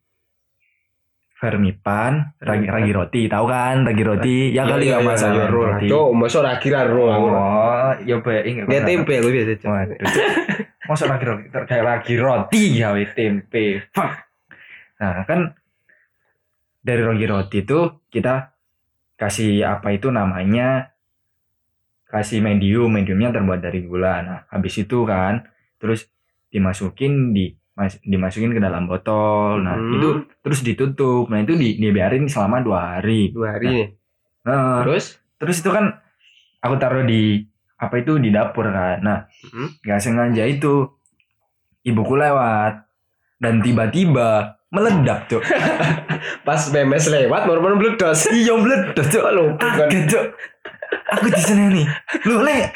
vermipan, 1.36 2.32
ragi, 2.40 2.66
ragi 2.66 2.92
roti, 2.96 3.22
tahu 3.28 3.46
kan 3.46 3.84
ragi 3.84 4.04
roti? 4.08 4.38
Ya 4.56 4.64
kali 4.64 4.88
Iya, 4.88 4.98
nggak 4.98 5.04
iya, 5.04 5.12
masalah 5.12 5.36
iya, 5.36 5.52
roti. 5.52 5.88
Cok, 5.92 6.10
masuk 6.16 6.42
lah 6.42 6.56
roh. 6.88 7.08
aku. 7.12 7.28
Oh, 7.28 7.92
ya 8.08 8.16
be 8.24 8.36
ingat. 8.48 8.66
Kayak 8.72 8.84
tempe 8.88 9.14
lu 9.20 9.30
biasa. 9.30 9.68
Waduh. 9.68 9.98
Masuk 10.86 11.08
ragi 11.08 11.26
roti, 11.26 11.46
kayak 11.50 11.84
ragi 11.84 12.14
roti 12.16 12.62
gawe 12.78 13.04
tempe. 13.12 13.90
Fuck. 13.90 14.14
Nah, 14.96 15.26
kan 15.26 15.40
dari 16.80 17.02
ragi 17.02 17.26
roti 17.26 17.58
itu 17.62 17.80
kita 18.08 18.54
kasih 19.16 19.66
apa 19.66 19.90
itu 19.92 20.08
namanya 20.08 20.94
kasih 22.06 22.40
medium, 22.40 22.94
mediumnya 22.94 23.34
terbuat 23.34 23.60
dari 23.60 23.82
gula. 23.82 24.22
Nah, 24.22 24.40
habis 24.48 24.78
itu 24.78 25.04
kan 25.04 25.50
terus 25.76 26.06
dimasukin 26.48 27.34
di 27.34 27.50
mas- 27.74 28.00
dimasukin 28.00 28.54
ke 28.54 28.62
dalam 28.62 28.86
botol. 28.86 29.60
Nah, 29.60 29.76
Hmm. 29.76 29.94
itu 29.94 30.10
terus 30.40 30.62
ditutup. 30.62 31.28
Nah, 31.28 31.42
itu 31.42 31.58
di, 31.58 31.76
dibiarin 31.76 32.30
selama 32.30 32.62
dua 32.62 32.80
hari. 32.96 33.34
Dua 33.34 33.58
hari 33.58 33.66
nih. 33.68 33.88
Nah, 34.46 34.86
Terus? 34.86 35.18
terus 35.36 35.58
itu 35.60 35.74
kan 35.74 35.98
aku 36.62 36.78
taruh 36.78 37.02
di 37.02 37.42
apa 37.76 37.96
itu 37.98 38.16
di 38.18 38.30
dapur 38.30 38.68
kan. 38.68 39.00
Nah, 39.00 39.20
Hmm. 39.52 39.70
nggak 39.82 40.00
sengaja 40.00 40.44
itu 40.44 40.88
ibuku 41.82 42.16
lewat 42.16 42.88
dan 43.38 43.60
tiba-tiba 43.60 44.56
meledak 44.72 45.28
tuh. 45.28 45.44
Pas 46.48 46.62
memes 46.70 47.06
lewat, 47.06 47.42
baru-baru 47.46 47.76
meledos. 47.78 48.28
iya 48.32 48.56
meledak 48.56 49.06
tuh. 49.08 49.22
Lu 49.30 49.54
kan. 49.56 49.88
Kaget 49.88 50.04
tuh. 50.10 50.26
Aku 51.06 51.30
di 51.30 51.42
sana 51.42 51.70
nih. 51.70 51.86
Lu 52.26 52.42
le. 52.42 52.72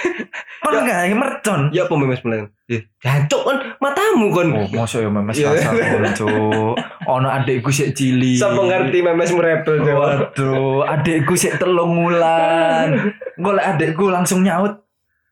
Kon 0.62 0.76
enggak 0.76 1.14
mercon. 1.14 1.62
Ya 1.72 1.86
apa 1.86 1.94
memes 1.96 2.22
mulai? 2.22 2.46
Eh, 2.70 2.86
jancuk 3.02 3.42
kan 3.42 3.58
matamu 3.82 4.30
kon. 4.30 4.50
Oh, 4.54 4.68
mosok 4.70 5.02
ya 5.02 5.10
memes 5.10 5.34
kasar 5.34 5.74
cuk. 6.14 6.78
Ono 7.10 7.28
adekku 7.28 7.74
sik 7.74 7.98
cilik. 7.98 8.38
Siapa 8.38 8.60
ngerti 8.60 9.02
memes 9.02 9.34
merepel 9.34 9.82
Cok? 9.82 9.98
Waduh, 9.98 10.86
adekku 10.86 11.34
sik 11.34 11.58
telung 11.58 11.98
wulan. 11.98 13.14
Golek 13.40 13.66
adekku 13.66 14.14
langsung 14.14 14.46
nyaut. 14.46 14.78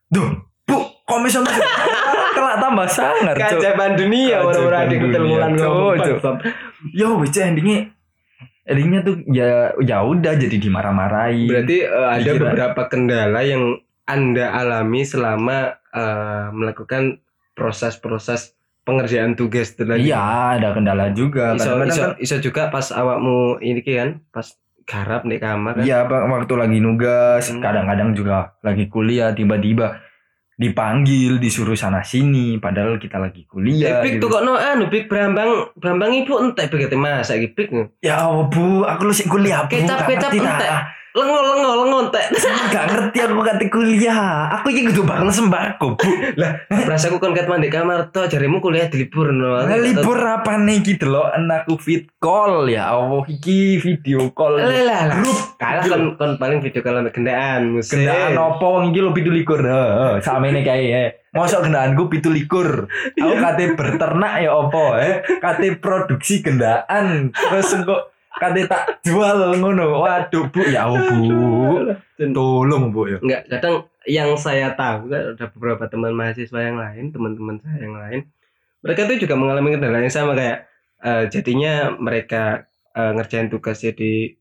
Duh, 0.08 0.30
Bu, 0.64 0.78
kok 1.04 1.20
bisa 1.24 1.40
masuk? 1.44 1.64
Kelak 2.38 2.58
tambah 2.62 2.88
sangar, 2.88 3.36
Cuk. 3.36 3.60
Keajaiban 3.60 3.92
dunia 3.98 4.36
orang-orang 4.46 4.82
adik 4.88 5.00
Cok, 5.04 5.22
ngomong. 5.58 6.38
Yo, 6.94 7.18
wis 7.20 7.34
endingnya 7.36 7.92
endingnya 8.68 9.00
tuh 9.02 9.24
ya 9.32 9.72
ya 9.80 10.04
udah 10.04 10.34
jadi 10.36 10.58
dimarah-marahi. 10.60 11.48
Berarti 11.48 11.78
eh, 11.88 12.08
ada 12.08 12.22
Dikira- 12.22 12.44
beberapa 12.52 12.82
kendala 12.92 13.40
yang 13.42 13.80
Anda 14.08 14.52
alami 14.56 15.02
selama 15.04 15.76
eh, 15.92 16.48
melakukan 16.52 17.24
proses-proses 17.58 18.54
pengerjaan 18.88 19.36
tugas 19.36 19.76
itu 19.76 19.84
lagi. 19.84 20.08
Iya, 20.08 20.22
ada 20.62 20.72
kendala 20.72 21.12
juga. 21.12 21.58
Iso, 21.60 21.76
iso, 21.84 22.04
kan 22.08 22.12
iso 22.22 22.36
juga 22.40 22.72
pas 22.72 22.88
awakmu 22.92 23.60
ini 23.60 23.84
kan, 23.84 24.24
pas 24.32 24.56
garap 24.88 25.22
di 25.22 25.36
kamar 25.36 25.76
kan. 25.76 25.84
Iya, 25.84 26.08
waktu 26.08 26.54
lagi 26.56 26.80
nugas, 26.80 27.52
Hmm. 27.52 27.60
kadang-kadang 27.60 28.16
juga 28.16 28.56
lagi 28.64 28.88
kuliah 28.88 29.36
tiba-tiba 29.36 30.00
dipanggil 30.58 31.38
disuruh 31.38 31.78
sana 31.78 32.02
sini 32.02 32.58
padahal 32.58 32.98
kita 32.98 33.20
lagi 33.20 33.46
kuliah. 33.46 34.02
Pik 34.02 34.18
gitu. 34.18 34.26
tuh 34.26 34.30
kok 34.32 34.42
no 34.42 34.58
anu 34.58 34.90
Pik 34.90 35.06
Brambang 35.06 35.70
Brambang 35.78 36.10
ibu 36.16 36.34
entek 36.42 36.74
Pik 36.74 36.88
kate 36.88 36.98
masa 36.98 37.38
iki 37.38 37.54
Pik. 37.54 37.70
Ya 38.02 38.26
Bu, 38.26 38.82
aku 38.82 39.06
lu 39.06 39.14
sih 39.14 39.30
kuliah, 39.30 39.70
Bu. 39.70 39.76
Kecap- 39.76 40.10
kecap 40.10 40.34
dah. 40.34 40.82
Lengo 41.18 41.40
lengo 41.42 41.72
lengo 41.82 41.98
entek. 42.06 42.30
Gak 42.70 42.86
ngerti 42.94 43.18
aku 43.26 43.42
kata 43.42 43.66
kuliah. 43.68 44.22
Aku 44.54 44.70
iki 44.70 44.86
kudu 44.88 45.02
bakal 45.02 45.34
sembako, 45.34 45.98
Bu. 45.98 46.10
Rasaku 46.86 47.18
kon 47.18 47.34
kat 47.34 47.50
mandi 47.50 47.68
kamar 47.68 48.14
tuh 48.14 48.30
jarimu 48.30 48.62
kuliah 48.62 48.86
di 48.86 49.02
libur 49.02 49.34
no. 49.34 49.58
Lah, 49.58 49.74
libur 49.76 50.22
apa 50.22 50.62
nih 50.62 50.86
gitu 50.86 51.10
loh 51.10 51.26
anakku 51.28 51.82
fit 51.82 52.06
call 52.22 52.70
ya 52.70 52.94
Allah 52.94 53.26
iki 53.26 53.82
video 53.82 54.30
call 54.32 54.62
Lah 54.62 54.70
lah 54.70 55.02
lah. 55.10 55.18
grup 55.18 55.40
Kalah 55.58 55.84
kon 55.90 56.04
kon 56.16 56.32
paling 56.38 56.62
video 56.62 56.86
kalau 56.86 57.02
ambek 57.02 57.18
gendaan 57.18 57.74
musik. 57.74 57.98
kendaan 57.98 58.38
opo 58.38 58.78
wong 58.78 58.94
iki 58.94 59.00
lo 59.02 59.10
pitu 59.10 59.34
likur 59.34 59.58
heeh 59.58 60.22
samene 60.22 60.62
kae 60.62 60.86
eh 60.94 61.10
mosok 61.34 61.66
kendaanku 61.66 62.06
pitu 62.08 62.30
likur 62.30 62.86
aku 63.18 63.34
kate 63.42 63.74
berternak 63.74 64.46
ya 64.46 64.54
opo 64.54 64.94
eh 64.94 65.26
kate 65.42 65.82
produksi 65.82 66.46
kendaan 66.46 67.34
terus 67.34 67.74
engko 67.74 68.14
kate 68.38 68.70
tak 68.70 69.02
jual 69.04 69.58
ngono. 69.58 70.02
Waduh 70.06 70.46
bu. 70.54 70.62
Ya 70.70 70.86
Allah 70.86 71.04
bu. 71.10 71.94
Tolong 72.18 72.84
bu 72.94 73.02
ya. 73.10 73.18
Enggak, 73.22 73.42
kadang 73.50 73.76
yang 74.08 74.34
saya 74.40 74.74
tahu 74.74 75.12
kan 75.12 75.36
ada 75.36 75.46
beberapa 75.52 75.84
teman 75.92 76.16
mahasiswa 76.16 76.60
yang 76.64 76.80
lain, 76.80 77.12
teman-teman 77.12 77.60
saya 77.60 77.78
yang 77.84 77.96
lain, 78.00 78.20
mereka 78.82 79.04
tuh 79.04 79.20
juga 79.20 79.36
mengalami 79.36 79.76
kendala 79.76 80.00
yang 80.00 80.14
sama 80.14 80.32
kayak 80.34 80.66
eh, 81.04 81.24
jadinya 81.28 81.92
mereka 82.00 82.66
eh, 82.96 83.12
ngerjain 83.14 83.52
tugasnya 83.52 83.92
di 83.94 84.32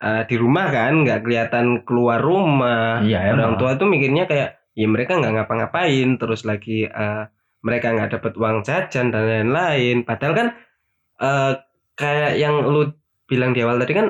eh, 0.00 0.22
di 0.24 0.34
rumah 0.40 0.72
kan, 0.72 1.04
nggak 1.04 1.20
kelihatan 1.20 1.66
keluar 1.84 2.18
rumah. 2.18 3.04
iya 3.04 3.30
Orang 3.36 3.60
tua 3.60 3.76
tuh 3.76 3.86
mikirnya 3.86 4.24
kayak 4.24 4.58
ya 4.74 4.86
mereka 4.88 5.20
nggak 5.20 5.44
ngapa-ngapain, 5.44 6.08
terus 6.16 6.42
lagi 6.48 6.88
eh, 6.88 7.24
mereka 7.60 7.92
nggak 7.92 8.18
dapat 8.18 8.32
uang 8.40 8.64
jajan 8.64 9.12
dan 9.12 9.22
lain-lain. 9.28 10.02
Padahal 10.02 10.34
kan 10.34 10.46
eh, 11.20 11.52
kayak 11.94 12.40
yang 12.40 12.64
lu 12.64 12.90
bilang 13.34 13.50
di 13.50 13.66
awal 13.66 13.82
tadi 13.82 13.92
kan 13.98 14.06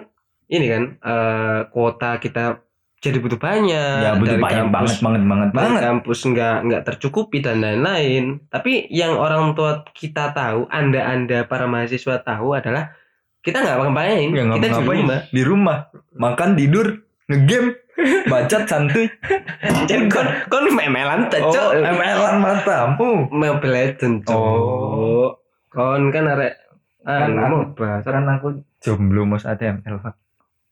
ini 0.53 0.67
kan 0.69 0.83
eh, 1.01 1.61
kuota 1.73 2.21
kita 2.21 2.61
jadi 3.05 3.21
butuh 3.21 3.37
banyak 3.37 4.01
ya 4.01 4.17
butuh 4.17 4.41
dari 4.41 4.45
banyak 4.45 4.73
kampus, 4.73 5.05
banget 5.05 5.23
banget 5.25 5.25
banget 5.29 5.49
banget 5.53 5.81
kampus 5.85 6.19
nggak 6.25 6.57
nggak 6.65 6.83
tercukupi 6.89 7.39
dan 7.45 7.61
lain-lain. 7.61 8.41
Tapi 8.49 8.89
yang 8.89 9.21
orang 9.21 9.53
tua 9.53 9.85
kita 9.93 10.33
tahu, 10.33 10.65
anda 10.73 11.05
anda 11.05 11.45
para 11.45 11.69
mahasiswa 11.69 12.25
tahu 12.25 12.57
adalah 12.57 12.97
kita 13.45 13.61
nggak 13.61 13.77
ngapain, 13.77 14.29
ya 14.33 14.43
kita 14.57 14.67
di 14.73 14.89
rumah. 14.89 15.21
di 15.29 15.43
rumah 15.45 15.79
makan 16.17 16.57
tidur 16.57 16.97
ngegame 17.29 17.77
bacot 18.25 18.65
santuy 18.65 19.07
Jadi 19.89 20.09
kon 20.09 20.25
kon 20.49 20.65
memelan 20.73 21.29
oh 21.29 21.53
cocok. 21.53 21.71
emelan 21.85 22.37
matamu 22.41 23.29
Mobile 23.29 23.69
Legends, 23.69 24.25
Cok. 24.25 24.41
Oh. 24.41 25.29
Kon 25.69 26.09
kan 26.09 26.25
arek 26.25 26.64
Kan 27.05 27.37
aku- 27.37 27.77
MOBA. 27.77 28.01
kan 28.03 28.25
aku 28.27 28.49
jomblo 28.81 29.29
mas 29.29 29.45
ATML 29.45 30.01
Pak. 30.01 30.15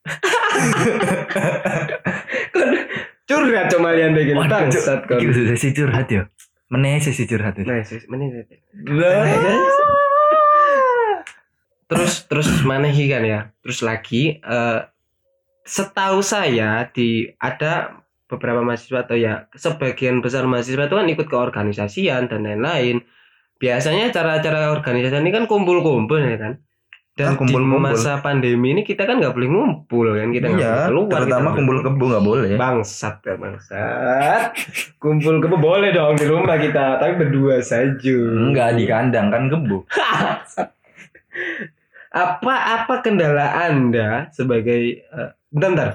Kon 2.52 2.68
curhat 3.28 3.66
cuma 3.72 3.96
lian 3.96 4.12
deh 4.12 4.24
gitu. 4.28 4.36
Waduh, 4.36 4.68
Bangsat 4.68 5.00
kon. 5.08 5.18
Iki 5.20 5.26
udah 5.30 5.44
sesi 5.56 5.68
curhat 5.72 6.08
ya 6.08 6.24
meneh 6.72 6.96
sesi 7.04 7.28
curhat 7.28 7.52
mana 8.08 8.24
ini? 8.24 8.40
Lah. 8.88 9.28
Terus 11.84 12.24
terus 12.24 12.48
mana 12.64 12.88
sih 12.88 13.04
kan 13.12 13.20
ya? 13.20 13.52
Terus 13.60 13.84
lagi 13.84 14.40
eh 14.40 14.80
setahu 15.62 16.24
saya 16.24 16.88
di 16.88 17.28
ada 17.36 18.00
beberapa 18.26 18.64
mahasiswa 18.64 19.04
atau 19.04 19.14
ya 19.14 19.46
sebagian 19.52 20.24
besar 20.24 20.48
mahasiswa 20.48 20.88
itu 20.88 20.96
kan 20.96 21.06
ikut 21.06 21.26
ke 21.28 21.36
organisasian 21.36 22.32
dan 22.32 22.48
lain-lain. 22.48 23.04
Biasanya 23.62 24.10
acara-acara 24.10 24.74
organisasi 24.74 25.22
ini 25.22 25.30
kan 25.30 25.46
kumpul-kumpul 25.46 26.18
ya 26.18 26.34
kan. 26.34 26.58
Dan 27.12 27.36
kumpul-kumpul. 27.36 27.76
di 27.78 27.86
masa 27.92 28.24
pandemi 28.24 28.72
ini 28.72 28.88
kita 28.88 29.04
kan 29.04 29.20
nggak 29.20 29.36
boleh 29.36 29.48
ngumpul 29.52 30.16
kan 30.16 30.32
kita 30.32 30.48
nggak 30.48 30.64
iya 30.64 30.88
keluar 30.88 31.12
terutama 31.12 31.52
kita 31.52 31.56
kumpul 31.60 31.76
kebo 31.84 32.04
nggak 32.08 32.24
boleh 32.24 32.50
bangsat 32.56 33.16
ya 33.20 33.34
bangsat 33.36 34.42
kumpul 34.96 35.36
kebo 35.44 35.60
boleh 35.60 35.92
dong 35.92 36.16
di 36.16 36.24
rumah 36.24 36.56
kita 36.56 36.96
tapi 36.96 37.20
berdua 37.20 37.60
saja 37.60 38.16
enggak 38.16 38.80
di 38.80 38.88
kandang 38.88 39.28
kan 39.28 39.52
kebo 39.52 39.84
apa 42.24 42.54
apa 42.80 42.94
kendala 43.04 43.60
anda 43.60 44.32
sebagai 44.32 45.04
eh, 45.04 45.30
bentar, 45.52 45.68
bentar. 45.68 45.90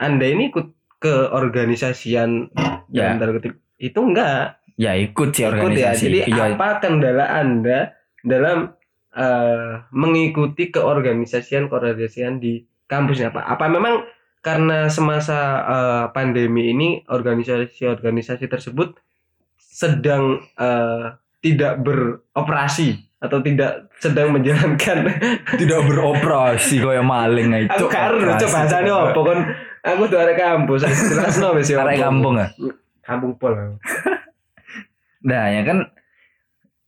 anda 0.00 0.24
ini 0.24 0.48
ikut 0.48 0.72
ke 0.96 1.28
organisasian 1.28 2.48
Ya. 2.88 3.12
tanda 3.12 3.36
kutip 3.36 3.60
itu 3.76 4.00
enggak 4.00 4.63
ya 4.74 4.98
ikut 4.98 5.30
sih 5.30 5.46
ikut 5.46 5.70
ya. 5.74 5.94
jadi 5.94 6.18
iya. 6.26 6.58
apa 6.58 6.82
kendala 6.82 7.30
anda 7.30 7.94
dalam 8.26 8.74
eh, 9.14 9.72
mengikuti 9.94 10.74
keorganisasian 10.74 11.70
keorganisasian 11.70 12.42
di 12.42 12.64
kampusnya? 12.90 13.30
Apa 13.30 13.46
apa 13.46 13.70
memang 13.70 14.02
karena 14.42 14.90
semasa 14.90 15.38
eh, 15.64 16.04
pandemi 16.10 16.74
ini 16.74 16.88
organisasi-organisasi 17.06 18.50
tersebut 18.50 18.98
sedang 19.56 20.42
eh, 20.58 21.14
tidak 21.44 21.78
beroperasi 21.84 22.98
atau 23.22 23.40
tidak 23.40 23.88
sedang 24.00 24.36
menjalankan? 24.36 25.08
Tidak 25.60 25.80
beroperasi 25.88 26.76
kayak 26.84 27.04
maling 27.08 27.56
aku 27.56 27.72
itu 27.72 27.86
karo 27.88 28.20
operasi. 28.20 28.40
coba 28.44 28.52
bahasane 28.52 28.90
apa 28.92 29.20
kon? 29.20 29.40
Aku 29.84 30.02
tuh 30.08 30.16
arek 30.20 30.36
kampus 30.40 30.80
jelas 30.84 31.36
no 31.40 31.56
wis 31.56 31.68
ya 31.68 31.84
Arek 31.84 32.00
kampung 32.00 32.40
ah 32.40 32.48
kampung 33.04 33.36
pol. 33.36 33.52
Nah 35.24 35.48
ya 35.48 35.64
kan 35.64 35.88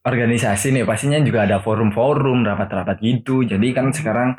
organisasi 0.07 0.71
nih 0.71 0.87
pastinya 0.87 1.19
juga 1.19 1.43
ada 1.51 1.59
forum-forum 1.59 2.47
rapat-rapat 2.47 3.03
gitu. 3.03 3.43
Jadi 3.43 3.75
kan 3.75 3.91
sekarang 3.91 4.39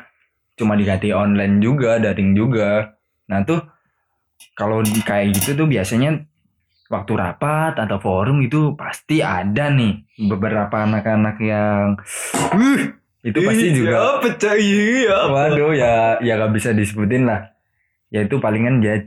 cuma 0.56 0.74
diganti 0.74 1.12
online 1.12 1.60
juga 1.60 2.00
daring 2.00 2.32
juga. 2.32 2.96
Nah 3.28 3.44
tuh 3.44 3.60
kalau 4.56 4.80
di- 4.80 5.04
kayak 5.04 5.36
gitu 5.36 5.52
tuh 5.52 5.68
biasanya 5.68 6.24
waktu 6.88 7.12
rapat 7.20 7.76
atau 7.76 8.00
forum 8.00 8.40
itu 8.40 8.72
pasti 8.72 9.20
ada 9.20 9.68
nih 9.68 10.08
beberapa 10.24 10.88
anak-anak 10.88 11.36
yang 11.44 12.00
uh, 12.48 12.80
itu 13.20 13.38
pasti 13.44 13.68
juga 13.76 14.24
pecah 14.24 14.56
iya 14.56 15.28
waduh 15.28 15.76
ya 15.76 16.16
ya 16.24 16.40
gak 16.40 16.56
bisa 16.56 16.72
disebutin 16.72 17.28
lah. 17.28 17.52
Ya 18.08 18.24
itu 18.24 18.40
palingan 18.40 18.80
dia 18.80 19.04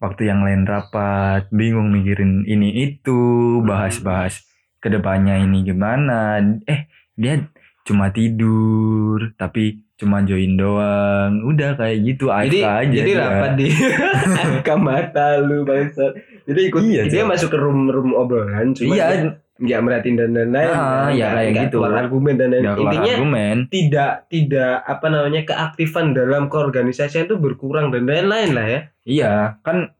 waktu 0.00 0.26
yang 0.26 0.40
lain 0.42 0.64
rapat 0.64 1.46
bingung 1.52 1.92
mikirin 1.92 2.42
ini 2.44 2.72
itu 2.88 3.20
bahas-bahas 3.62 4.42
ke 4.80 4.88
depannya 4.88 5.36
ini 5.38 5.62
gimana. 5.62 6.40
Eh 6.64 6.88
dia 7.14 7.44
cuma 7.84 8.08
tidur 8.08 9.36
tapi 9.36 9.84
cuma 9.94 10.24
join 10.24 10.56
doang. 10.56 11.44
Udah 11.44 11.76
kayak 11.76 12.00
gitu 12.02 12.32
jadi 12.32 12.60
aja 12.64 12.88
jadi 12.88 13.12
dia. 13.12 13.20
rapat 13.20 13.50
di 13.54 13.68
mata 14.88 15.26
lu 15.38 15.62
bangsat. 15.62 16.12
Jadi 16.48 16.60
ikut 16.72 16.80
Iya, 16.82 17.02
dia 17.06 17.22
masuk 17.22 17.52
ke 17.52 17.58
room 17.60 17.86
room 17.86 18.16
obrolan 18.16 18.72
cuma 18.74 18.96
iya. 18.96 19.06
dia 19.12 19.18
nggak 19.60 19.80
merhatiin 19.84 20.16
dan 20.16 20.32
lain-lain 20.32 20.72
Ah, 20.72 21.12
ya, 21.12 21.36
kayak 21.36 21.68
gitu. 21.68 21.84
keluar 21.84 22.00
argumen 22.00 22.34
dan 22.40 22.48
lain 22.48 22.64
intinya 22.64 23.12
argumen. 23.12 23.56
tidak 23.68 24.12
tidak 24.32 24.72
apa 24.88 25.06
namanya 25.12 25.40
keaktifan 25.44 26.16
dalam 26.16 26.48
keorganisasian 26.48 27.28
itu 27.28 27.36
berkurang 27.36 27.92
dan 27.92 28.08
lain-lain 28.08 28.56
lah 28.56 28.64
ya 28.66 28.80
Iya, 29.10 29.58
kan 29.66 29.90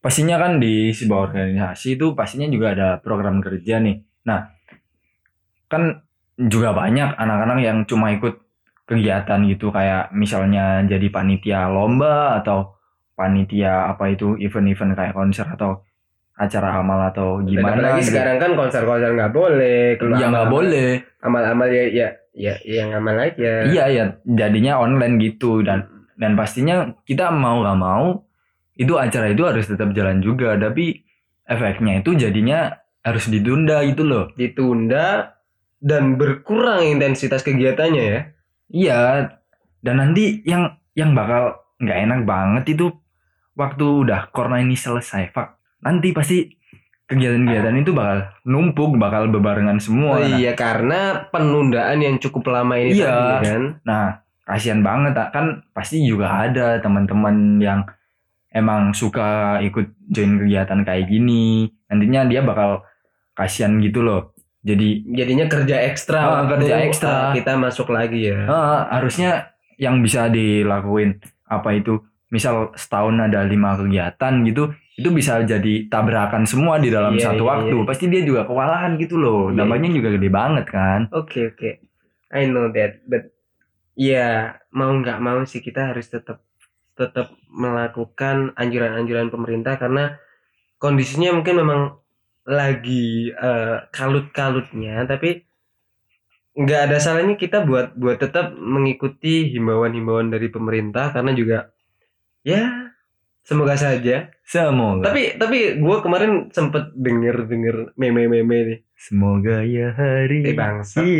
pastinya 0.00 0.40
kan 0.40 0.56
di 0.56 0.88
sebuah 0.96 1.32
organisasi 1.32 2.00
itu 2.00 2.16
pastinya 2.16 2.48
juga 2.48 2.72
ada 2.72 2.88
program 2.96 3.44
kerja 3.44 3.80
nih. 3.84 4.00
Nah, 4.24 4.48
kan 5.68 6.00
juga 6.40 6.72
banyak 6.72 7.14
anak-anak 7.20 7.58
yang 7.60 7.78
cuma 7.84 8.10
ikut 8.16 8.40
kegiatan 8.84 9.40
gitu 9.48 9.72
kayak 9.72 10.12
misalnya 10.12 10.84
jadi 10.84 11.08
panitia 11.08 11.72
lomba 11.72 12.40
atau 12.40 12.76
panitia 13.16 13.88
apa 13.88 14.12
itu 14.12 14.36
event-event 14.36 14.92
kayak 14.92 15.14
konser 15.16 15.46
atau 15.48 15.80
acara 16.34 16.82
amal 16.82 16.98
atau 17.14 17.38
Dan 17.40 17.62
gimana 17.62 17.78
apalagi 17.78 18.02
gitu. 18.02 18.10
sekarang 18.10 18.36
kan 18.42 18.50
konser-konser 18.58 19.10
nggak 19.14 19.32
boleh 19.32 19.78
keluar 19.96 20.18
ya 20.18 20.26
nggak 20.34 20.50
boleh 20.50 20.90
amal-amal 21.22 21.68
ya 21.70 21.84
ya 21.86 22.08
ya 22.34 22.54
ya 22.66 22.74
yang 22.82 22.90
amal 22.98 23.14
aja 23.14 23.52
iya 23.70 23.84
ya 23.86 24.04
jadinya 24.26 24.82
online 24.82 25.22
gitu 25.22 25.62
dan 25.62 25.86
dan 26.18 26.34
pastinya 26.34 26.90
kita 27.06 27.30
mau 27.30 27.62
nggak 27.62 27.78
mau 27.78 28.23
itu 28.74 28.94
acara 28.94 29.30
itu 29.30 29.42
harus 29.46 29.66
tetap 29.66 29.94
jalan 29.94 30.18
juga 30.18 30.54
tapi 30.54 31.02
efeknya 31.44 32.00
itu 32.00 32.14
jadinya 32.14 32.74
harus 33.00 33.28
ditunda 33.28 33.84
itu 33.84 34.02
loh. 34.02 34.32
Ditunda 34.34 35.36
dan 35.78 36.16
berkurang 36.16 36.82
intensitas 36.82 37.44
kegiatannya 37.44 38.04
ya? 38.04 38.20
Iya 38.72 39.00
dan 39.84 39.94
nanti 40.00 40.40
yang 40.42 40.74
yang 40.96 41.12
bakal 41.12 41.60
nggak 41.76 41.98
enak 42.08 42.20
banget 42.24 42.64
itu 42.74 42.88
waktu 43.54 43.84
udah 44.06 44.32
corona 44.32 44.58
ini 44.58 44.74
selesai 44.74 45.30
Fak. 45.30 45.60
nanti 45.84 46.16
pasti 46.16 46.48
kegiatan-kegiatan 47.04 47.76
itu 47.76 47.92
bakal 47.92 48.24
numpuk 48.48 48.96
bakal 48.96 49.28
bebarengan 49.28 49.76
semua. 49.76 50.16
Oh 50.16 50.24
Nah, 50.24 50.40
iya 50.40 50.56
karena 50.56 51.28
penundaan 51.28 52.00
yang 52.00 52.16
cukup 52.16 52.48
lama 52.48 52.80
ini 52.80 52.96
Iya. 52.96 53.04
tadi 53.04 53.34
kan? 53.44 53.62
Nah, 53.84 54.04
kasihan 54.48 54.80
banget 54.80 55.12
kan 55.28 55.60
pasti 55.76 56.00
juga 56.00 56.48
ada 56.48 56.80
teman-teman 56.80 57.60
yang 57.60 57.84
emang 58.54 58.94
suka 58.94 59.58
ikut 59.60 59.98
join 60.06 60.38
kegiatan 60.38 60.80
kayak 60.80 61.10
gini. 61.10 61.66
Nantinya 61.90 62.24
dia 62.24 62.40
bakal 62.40 62.86
kasihan 63.34 63.76
gitu 63.82 64.00
loh. 64.00 64.32
Jadi 64.64 65.04
jadinya 65.12 65.44
kerja 65.44 65.76
ekstra 65.92 66.20
waktu, 66.24 66.48
kerja 66.56 66.74
ekstra. 66.88 67.12
ah, 67.12 67.32
kita 67.36 67.52
masuk 67.60 67.92
lagi 67.92 68.32
ya 68.32 68.48
eh, 68.48 68.80
harusnya 68.96 69.52
yang 69.76 70.00
bisa 70.00 70.32
dilakuin 70.32 71.20
apa 71.44 71.76
itu 71.76 72.00
misal 72.32 72.72
setahun 72.72 73.28
ada 73.28 73.44
lima 73.44 73.76
kegiatan 73.76 74.40
gitu 74.48 74.72
itu 74.96 75.08
bisa 75.12 75.44
jadi 75.44 75.84
tabrakan 75.92 76.48
semua 76.48 76.80
di 76.80 76.88
dalam 76.88 77.12
Iya, 77.12 77.36
satu 77.36 77.44
iya, 77.44 77.50
waktu 77.52 77.76
iya. 77.76 77.84
pasti 77.84 78.04
dia 78.08 78.24
juga 78.24 78.48
kewalahan 78.48 78.96
gitu 78.96 79.20
loh 79.20 79.52
Iya, 79.52 79.68
dampaknya 79.68 79.90
juga 79.92 80.08
gede 80.16 80.28
banget 80.32 80.66
kan 80.72 81.00
Oke 81.12 81.52
oke, 81.52 81.70
I 82.32 82.48
know 82.48 82.72
that, 82.72 83.04
but 83.04 83.28
ya 83.92 84.56
mau 84.72 84.96
nggak 84.96 85.20
mau 85.20 85.44
sih 85.44 85.60
kita 85.60 85.92
harus 85.92 86.08
tetap 86.08 86.40
tetap 86.94 87.34
melakukan 87.50 88.54
anjuran-anjuran 88.54 89.30
pemerintah 89.30 89.78
karena 89.78 90.18
kondisinya 90.78 91.34
mungkin 91.34 91.58
memang 91.62 91.80
lagi 92.44 93.32
eh, 93.32 93.76
kalut-kalutnya, 93.90 95.08
tapi 95.08 95.42
nggak 96.54 96.80
ada 96.90 96.98
salahnya 97.02 97.34
kita 97.34 97.66
buat 97.66 97.98
buat 97.98 98.22
tetap 98.22 98.54
mengikuti 98.54 99.50
himbauan-himbauan 99.50 100.30
dari 100.30 100.46
pemerintah 100.54 101.10
karena 101.10 101.34
juga 101.34 101.74
ya 102.46 102.94
semoga 103.42 103.74
saja. 103.74 104.30
semoga 104.46 105.10
Tapi 105.10 105.34
tapi 105.34 105.82
gue 105.82 105.96
kemarin 106.00 106.48
sempet 106.54 106.94
denger 106.94 107.50
denger 107.50 107.76
meme-meme 107.98 108.58
nih. 108.64 108.78
semoga 108.94 109.66
ya 109.66 109.92
hari 109.92 110.46
Eh 110.46 110.54
bangsa. 110.56 111.02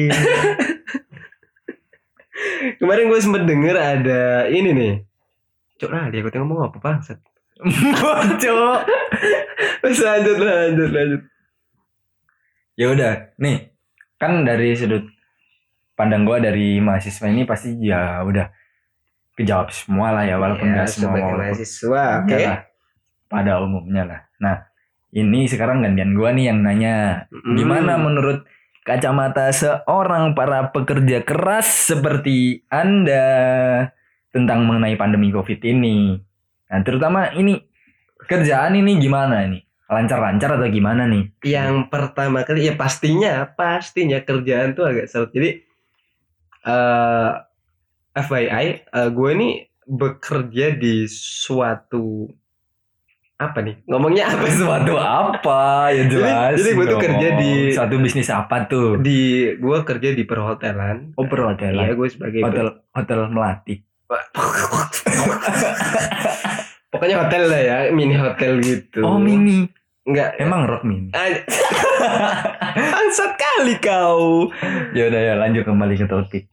Kemarin 2.80 3.12
gue 3.12 3.20
sempet 3.20 3.44
denger 3.44 3.76
ada 3.76 4.48
ini 4.48 4.70
nih. 4.72 4.94
Cok 5.84 5.92
lah 5.92 6.04
dia 6.08 6.20
aku 6.20 6.32
ngomong 6.34 6.72
apa 6.72 6.78
bangsat. 6.80 7.18
Terus 9.80 10.00
lanjut 10.00 10.38
lanjut 10.38 10.90
lanjut. 10.90 11.22
ya 12.74 12.90
udah 12.90 13.12
nih 13.38 13.70
kan 14.18 14.42
dari 14.42 14.74
sudut 14.74 15.06
pandang 15.94 16.26
gua 16.26 16.42
dari 16.42 16.82
mahasiswa 16.82 17.30
ini 17.30 17.46
pasti 17.46 17.78
ya 17.78 18.18
udah 18.26 18.50
kejawab 19.38 19.70
semua 19.70 20.10
lah 20.10 20.26
ya 20.26 20.42
walaupun 20.42 20.74
Ya, 20.74 20.82
nggak 20.82 20.88
semua 20.90 21.14
walaupun 21.14 21.38
mahasiswa, 21.38 22.04
oke. 22.26 22.34
Lah, 22.34 22.60
pada 23.30 23.62
umumnya 23.62 24.02
lah 24.02 24.20
nah 24.42 24.56
ini 25.14 25.46
sekarang 25.46 25.86
gantian 25.86 26.18
gua 26.18 26.34
nih 26.34 26.50
yang 26.50 26.66
nanya 26.66 26.94
Mm. 27.30 27.54
gimana 27.54 27.94
menurut 27.94 28.42
kacamata 28.82 29.54
seorang 29.54 30.34
para 30.34 30.74
pekerja 30.74 31.22
keras 31.22 31.94
seperti 31.94 32.66
anda 32.66 33.22
tentang 34.34 34.66
mengenai 34.66 34.98
pandemi 34.98 35.30
covid 35.30 35.62
ini 35.62 36.18
nah 36.66 36.82
terutama 36.82 37.30
ini 37.32 37.62
kerjaan 38.18 38.74
ini 38.74 38.98
gimana 38.98 39.46
nih 39.46 39.62
lancar-lancar 39.84 40.56
atau 40.56 40.66
gimana 40.66 41.04
nih 41.06 41.28
Yang 41.44 41.86
pertama 41.86 42.40
kali 42.42 42.66
ya 42.66 42.74
pastinya 42.74 43.46
pastinya 43.46 44.16
kerjaan 44.18 44.72
tuh 44.72 44.88
agak 44.88 45.06
sulit. 45.06 45.30
Jadi 45.30 45.50
eh 46.64 47.30
FYI, 48.14 48.66
eh, 48.80 49.08
gue 49.12 49.28
ini 49.34 49.48
bekerja 49.84 50.72
di 50.72 51.04
suatu 51.04 52.30
apa 53.36 53.58
nih? 53.60 53.76
Ngomongnya 53.84 54.24
apa? 54.30 54.46
Suatu 54.56 54.94
apa 54.96 55.92
ya 55.92 56.06
jelas. 56.08 56.56
jadi 56.56 56.70
gua 56.72 56.84
tuh 56.86 56.96
dong. 56.96 57.02
kerja 57.04 57.28
di- 57.36 57.74
suatu 57.76 57.94
bisnis 58.00 58.30
apa 58.32 58.56
tuh? 58.64 58.96
Di 59.02 59.52
gue 59.58 59.78
kerja 59.84 60.08
di 60.16 60.24
perhotelan. 60.24 61.12
Oh 61.20 61.28
perhotelan. 61.28 61.90
Iya, 61.90 61.92
gue 61.92 62.08
sebagai 62.08 62.40
Hotel 62.40 62.66
hotel 62.88 63.20
melati. 63.28 63.74
Pokoknya 66.94 67.26
hotel 67.26 67.42
lah 67.50 67.60
ya, 67.60 67.78
mini 67.90 68.14
hotel 68.14 68.62
gitu. 68.62 69.02
Oh 69.02 69.18
mini. 69.18 69.66
Enggak. 70.04 70.36
Emang 70.36 70.68
rock 70.68 70.84
mini. 70.84 71.10
Ah, 71.16 71.26
Bangsat 72.94 73.32
kali 73.34 73.74
kau. 73.80 74.52
Ya 74.92 75.08
udah 75.08 75.20
ya 75.20 75.34
lanjut 75.40 75.64
kembali 75.64 75.96
ke 75.96 76.06
topik. 76.06 76.44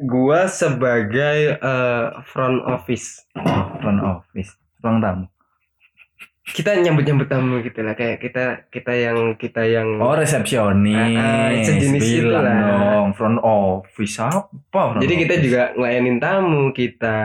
Gua 0.00 0.48
sebagai 0.48 1.60
eh, 1.60 2.06
front 2.24 2.64
office. 2.64 3.28
Front 3.82 4.00
office, 4.00 4.56
ruang 4.80 5.04
tamu. 5.04 5.26
Kita 6.52 6.74
nyambut-nyambut 6.74 7.26
tamu 7.26 7.60
gitu 7.60 7.80
lah 7.80 7.92
kayak 7.92 8.18
kita 8.18 8.44
kita 8.68 8.92
yang 8.92 9.18
kita 9.34 9.62
yang 9.62 9.96
Oh 9.96 10.12
resepsionis. 10.12 11.14
Ah, 11.14 11.48
ah, 11.48 11.50
sejenis 11.56 12.02
Bilang 12.02 12.42
itulah. 12.42 12.58
dong 12.60 13.08
front 13.12 13.38
office 13.40 14.16
apa? 14.18 14.50
front 14.68 14.98
Jadi 14.98 15.14
kita 15.18 15.32
office? 15.32 15.44
juga 15.44 15.62
ngelayanin 15.72 16.16
tamu 16.18 16.62
kita 16.70 17.18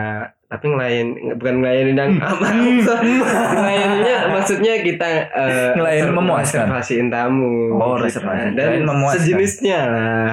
tapi 0.46 0.64
ngelayan 0.64 1.06
bukan 1.34 1.54
ngelayanin 1.58 1.96
yang 1.96 2.12
Hmm. 2.12 2.22
apa 2.24 2.46
ngelayaninnya 3.58 4.16
maksudnya 4.30 4.74
kita 4.78 5.08
eh, 5.26 5.70
Ngelayanin 5.74 6.06
ser- 6.06 6.14
memuaskan. 6.14 6.64
reservasiin 6.64 7.08
tamu 7.08 7.74
Oh, 7.74 7.98
gitu. 7.98 8.04
reservasi. 8.06 8.54
dan 8.54 8.70
memuaskan. 8.80 9.18
sejenisnya 9.20 9.80
lah 9.84 10.28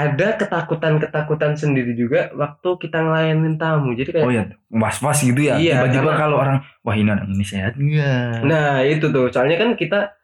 ada 0.00 0.28
ketakutan-ketakutan 0.34 1.52
sendiri 1.54 1.92
juga 1.92 2.32
waktu 2.32 2.68
kita 2.78 2.98
ngelayanin 2.98 3.54
tamu. 3.54 3.92
Jadi 3.92 4.10
kayak 4.10 4.24
Oh 4.24 4.30
ya, 4.30 4.44
was-was 4.70 5.20
gitu 5.20 5.40
ya. 5.42 5.56
Iya, 5.56 5.84
Tiba-tiba 5.84 6.00
karena- 6.06 6.18
kalau 6.18 6.36
orang, 6.38 6.56
wah 6.80 6.94
ini 6.94 7.08
orang 7.08 7.28
ini 7.28 7.44
sehat. 7.44 7.74
Nggak? 7.74 8.42
Nah 8.42 8.80
itu 8.80 9.06
tuh. 9.06 9.28
Soalnya 9.28 9.56
kan 9.56 9.74
kita 9.74 10.16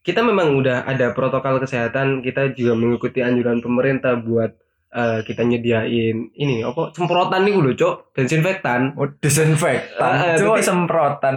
kita 0.00 0.20
memang 0.20 0.52
udah 0.54 0.84
ada 0.84 1.10
protokol 1.10 1.56
kesehatan. 1.58 2.20
Kita 2.20 2.52
juga 2.52 2.74
mengikuti 2.74 3.18
anjuran 3.18 3.58
pemerintah 3.58 4.14
buat 4.14 4.52
eh, 4.90 5.20
kita 5.22 5.40
nyediain 5.42 6.16
ini 6.32 6.60
apa 6.60 6.92
semprotan 6.92 7.42
nih 7.42 7.54
loh 7.54 7.72
cok 7.72 8.12
desinfektan. 8.12 8.92
Oh, 8.92 9.08
disinfektan, 9.08 10.04
Ah, 10.04 10.36
Cuk, 10.36 10.52
tapi- 10.52 10.62
semprotan. 10.62 11.34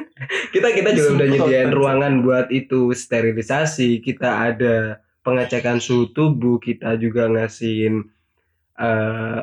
kita 0.54 0.72
kita 0.72 0.90
juga 0.90 1.10
udah 1.14 1.26
nyediain 1.28 1.68
Cok. 1.68 1.76
ruangan 1.76 2.12
buat 2.20 2.46
itu 2.50 2.90
sterilisasi. 2.90 4.00
Kita 4.00 4.48
ada 4.48 5.04
pengecekan 5.26 5.76
suhu 5.76 6.08
tubuh, 6.08 6.56
kita 6.56 6.94
juga 6.96 7.26
ngasihin 7.26 8.06
eh 8.76 9.42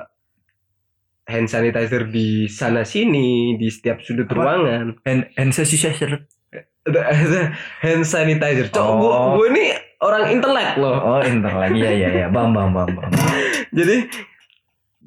hand 1.24 1.48
sanitizer 1.48 2.08
di 2.08 2.48
sana 2.48 2.84
sini 2.84 3.56
di 3.56 3.68
setiap 3.68 4.00
sudut 4.00 4.26
Apa? 4.26 4.36
ruangan. 4.36 4.86
hand 5.04 5.24
hand 5.34 5.52
sanitizer 5.52 6.24
hand 7.84 8.04
sanitizer. 8.04 8.68
Cok, 8.70 8.84
Oh. 8.84 8.96
gua, 8.98 9.16
gua 9.34 9.46
ini 9.50 9.66
orang 10.00 10.24
intelek 10.30 10.76
loh. 10.76 10.96
oh 10.96 11.22
inter 11.22 11.54
lagi 11.54 11.80
ya 11.80 11.92
ya 11.94 12.10
ya 12.14 12.28
bam 12.28 12.52
bam 12.52 12.72
bam 12.72 12.92
bam 12.92 13.08
Jadi 13.78 14.04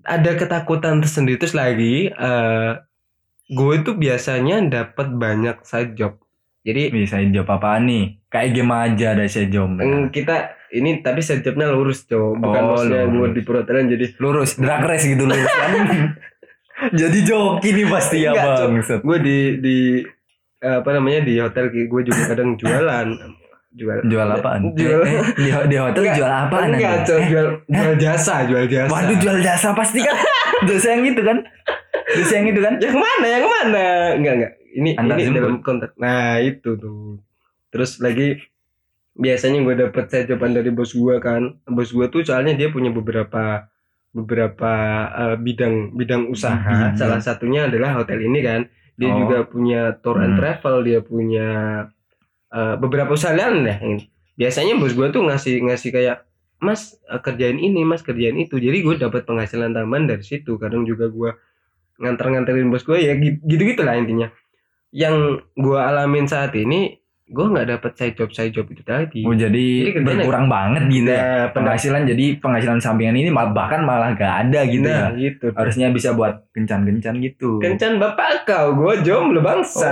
ada 0.03 0.31
ketakutan 0.35 0.99
tersendiri 0.99 1.37
terus 1.37 1.53
lagi 1.53 2.09
eh 2.09 2.71
gue 3.47 3.73
itu 3.77 3.93
biasanya 3.93 4.59
dapat 4.67 5.13
banyak 5.13 5.63
side 5.63 5.95
job. 5.95 6.17
Jadi 6.65 6.91
bisa 6.91 7.21
jawab 7.23 7.61
apa 7.61 7.79
nih 7.79 8.19
kayak 8.27 8.51
game 8.53 8.73
aja 8.73 9.15
ada 9.15 9.29
saya 9.29 9.47
jom 9.47 9.77
mm, 9.77 10.11
kita 10.11 10.56
ini 10.75 11.01
tapi 11.05 11.23
jobnya 11.23 11.71
lurus 11.71 12.07
cowok 12.11 12.33
bukan 12.43 12.63
Oh, 12.63 12.69
maksudnya 12.75 13.05
gue 13.07 13.29
di 13.37 13.43
perhotelan 13.47 13.87
jadi 13.93 14.07
lurus 14.19 14.59
drag 14.59 14.83
race 14.83 15.07
gitu 15.07 15.23
lurus. 15.23 15.47
Kan 15.47 15.73
jadi 17.01 17.19
joki 17.25 17.69
nih 17.73 17.87
pasti 17.89 18.17
ya 18.27 18.31
Enggak, 18.35 18.47
bang 18.59 19.01
gue 19.01 19.19
di 19.23 19.39
di 19.63 19.77
eh, 20.61 20.77
apa 20.83 20.91
namanya 20.93 21.21
di 21.25 21.35
hotel 21.39 21.71
gue 21.71 22.01
juga 22.05 22.23
kadang 22.35 22.59
jualan. 22.59 23.09
Jual 23.77 23.99
jual 24.09 24.29
apaan? 24.33 24.73
jual 24.79 25.01
Eh, 25.05 25.21
eh, 25.21 25.25
di, 25.37 25.49
di 25.69 25.77
hotel 25.77 26.03
Enggak, 26.03 26.17
jual 26.17 26.33
apaan 26.33 26.69
enggak 26.73 26.93
Anda? 26.97 27.07
Cok, 27.07 27.21
jual 27.29 27.47
jual 27.69 27.95
jasa 28.01 28.35
jual 28.49 28.65
jasa. 28.67 28.91
Waduh 28.91 29.17
jual 29.21 29.39
jasa 29.45 29.69
pasti 29.77 30.01
kan? 30.01 30.17
Dosa 30.65 30.87
yang 30.97 31.05
itu 31.05 31.23
kan? 31.23 31.39
Dosa 32.17 32.33
yang 32.41 32.47
itu 32.49 32.61
kan? 32.65 32.75
Yang 32.81 32.97
mana 32.97 33.27
yang 33.29 33.45
mana? 33.45 33.87
Enggak 34.17 34.35
enggak. 34.41 34.53
Ini 34.77 34.91
Antar 35.01 35.17
ini 35.17 35.37
dalam 35.37 35.57
kontrak 35.65 35.93
nah 35.97 36.41
itu 36.41 36.77
tuh. 36.77 37.21
Terus 37.69 38.01
lagi 38.01 38.41
biasanya 39.17 39.65
gue 39.65 39.75
dapet 39.81 40.05
saya 40.07 40.23
jawaban 40.29 40.53
dari 40.53 40.69
bos 40.71 40.93
gue 40.93 41.17
kan. 41.19 41.57
Bos 41.65 41.91
gue 41.91 42.07
tuh 42.07 42.21
soalnya 42.23 42.53
dia 42.53 42.69
punya 42.69 42.93
beberapa 42.93 43.67
beberapa 44.13 44.73
eh, 45.13 45.37
bidang 45.37 45.93
bidang 45.93 46.29
usaha. 46.29 46.57
Bidang. 46.57 46.97
salah 46.97 47.21
satunya 47.21 47.69
adalah 47.69 47.97
hotel 47.97 48.21
ini 48.23 48.41
kan. 48.41 48.61
Dia 48.97 49.13
Oh. 49.13 49.25
juga 49.25 49.45
punya 49.45 49.93
tour 50.01 50.21
and 50.21 50.37
Hmm. 50.37 50.41
travel 50.41 50.77
dia 50.83 51.01
punya 51.01 51.49
eh, 52.49 52.75
beberapa 52.79 53.13
usaha 53.13 53.35
lain 53.35 53.67
deh 53.67 53.79
biasanya 54.37 54.77
bos 54.77 54.93
gue 54.93 55.09
tuh 55.11 55.25
ngasih 55.25 55.65
ngasih 55.65 55.91
kayak 55.91 56.25
mas 56.61 56.97
eh, 57.05 57.21
kerjain 57.21 57.57
ini 57.57 57.85
mas 57.85 58.01
kerjain 58.01 58.37
itu. 58.37 58.57
Jadi 58.57 58.81
gue 58.81 58.95
dapat 58.97 59.25
penghasilan 59.25 59.73
tambahan 59.73 60.07
dari 60.07 60.25
situ. 60.25 60.57
Kadang 60.57 60.85
juga 60.85 61.09
gue 61.09 61.33
nganter-nganterin 61.97 62.69
bos 62.69 62.85
gue 62.85 63.01
ya 63.01 63.17
gitu 63.21 63.63
gitulah 63.65 63.97
intinya. 63.97 64.29
Yang 64.93 65.45
gue 65.57 65.77
alamin 65.77 66.25
saat 66.25 66.53
ini 66.57 67.01
gue 67.27 67.43
nggak 67.43 67.67
dapat 67.75 67.93
side 67.99 68.15
job 68.15 68.31
side 68.31 68.55
job 68.55 68.71
itu 68.71 68.87
tadi. 68.87 69.27
Oh 69.27 69.35
jadi, 69.35 69.51
Jadi 69.83 69.93
kerjanya- 69.99 70.23
berkurang 70.23 70.47
banget 70.47 70.83
gitu 70.87 71.11
ya? 71.11 71.19
Nah, 71.19 71.47
penghasilan 71.51 72.03
jadi 72.07 72.25
penghasilan 72.39 72.79
sampingan 72.79 73.19
ini 73.19 73.35
bahkan 73.35 73.83
malah 73.83 74.15
gak 74.15 74.47
ada 74.47 74.63
gitu 74.63 74.87
nah, 74.87 75.11
ya? 75.11 75.35
gitu. 75.35 75.51
Harusnya 75.51 75.91
bisa 75.91 76.15
buat 76.15 76.47
kencan-kencan 76.55 77.19
gitu. 77.19 77.59
Kencan 77.59 77.99
bapak 77.99 78.47
kau 78.47 78.79
gue 78.79 79.03
jomblo 79.03 79.43
bangsa. 79.43 79.91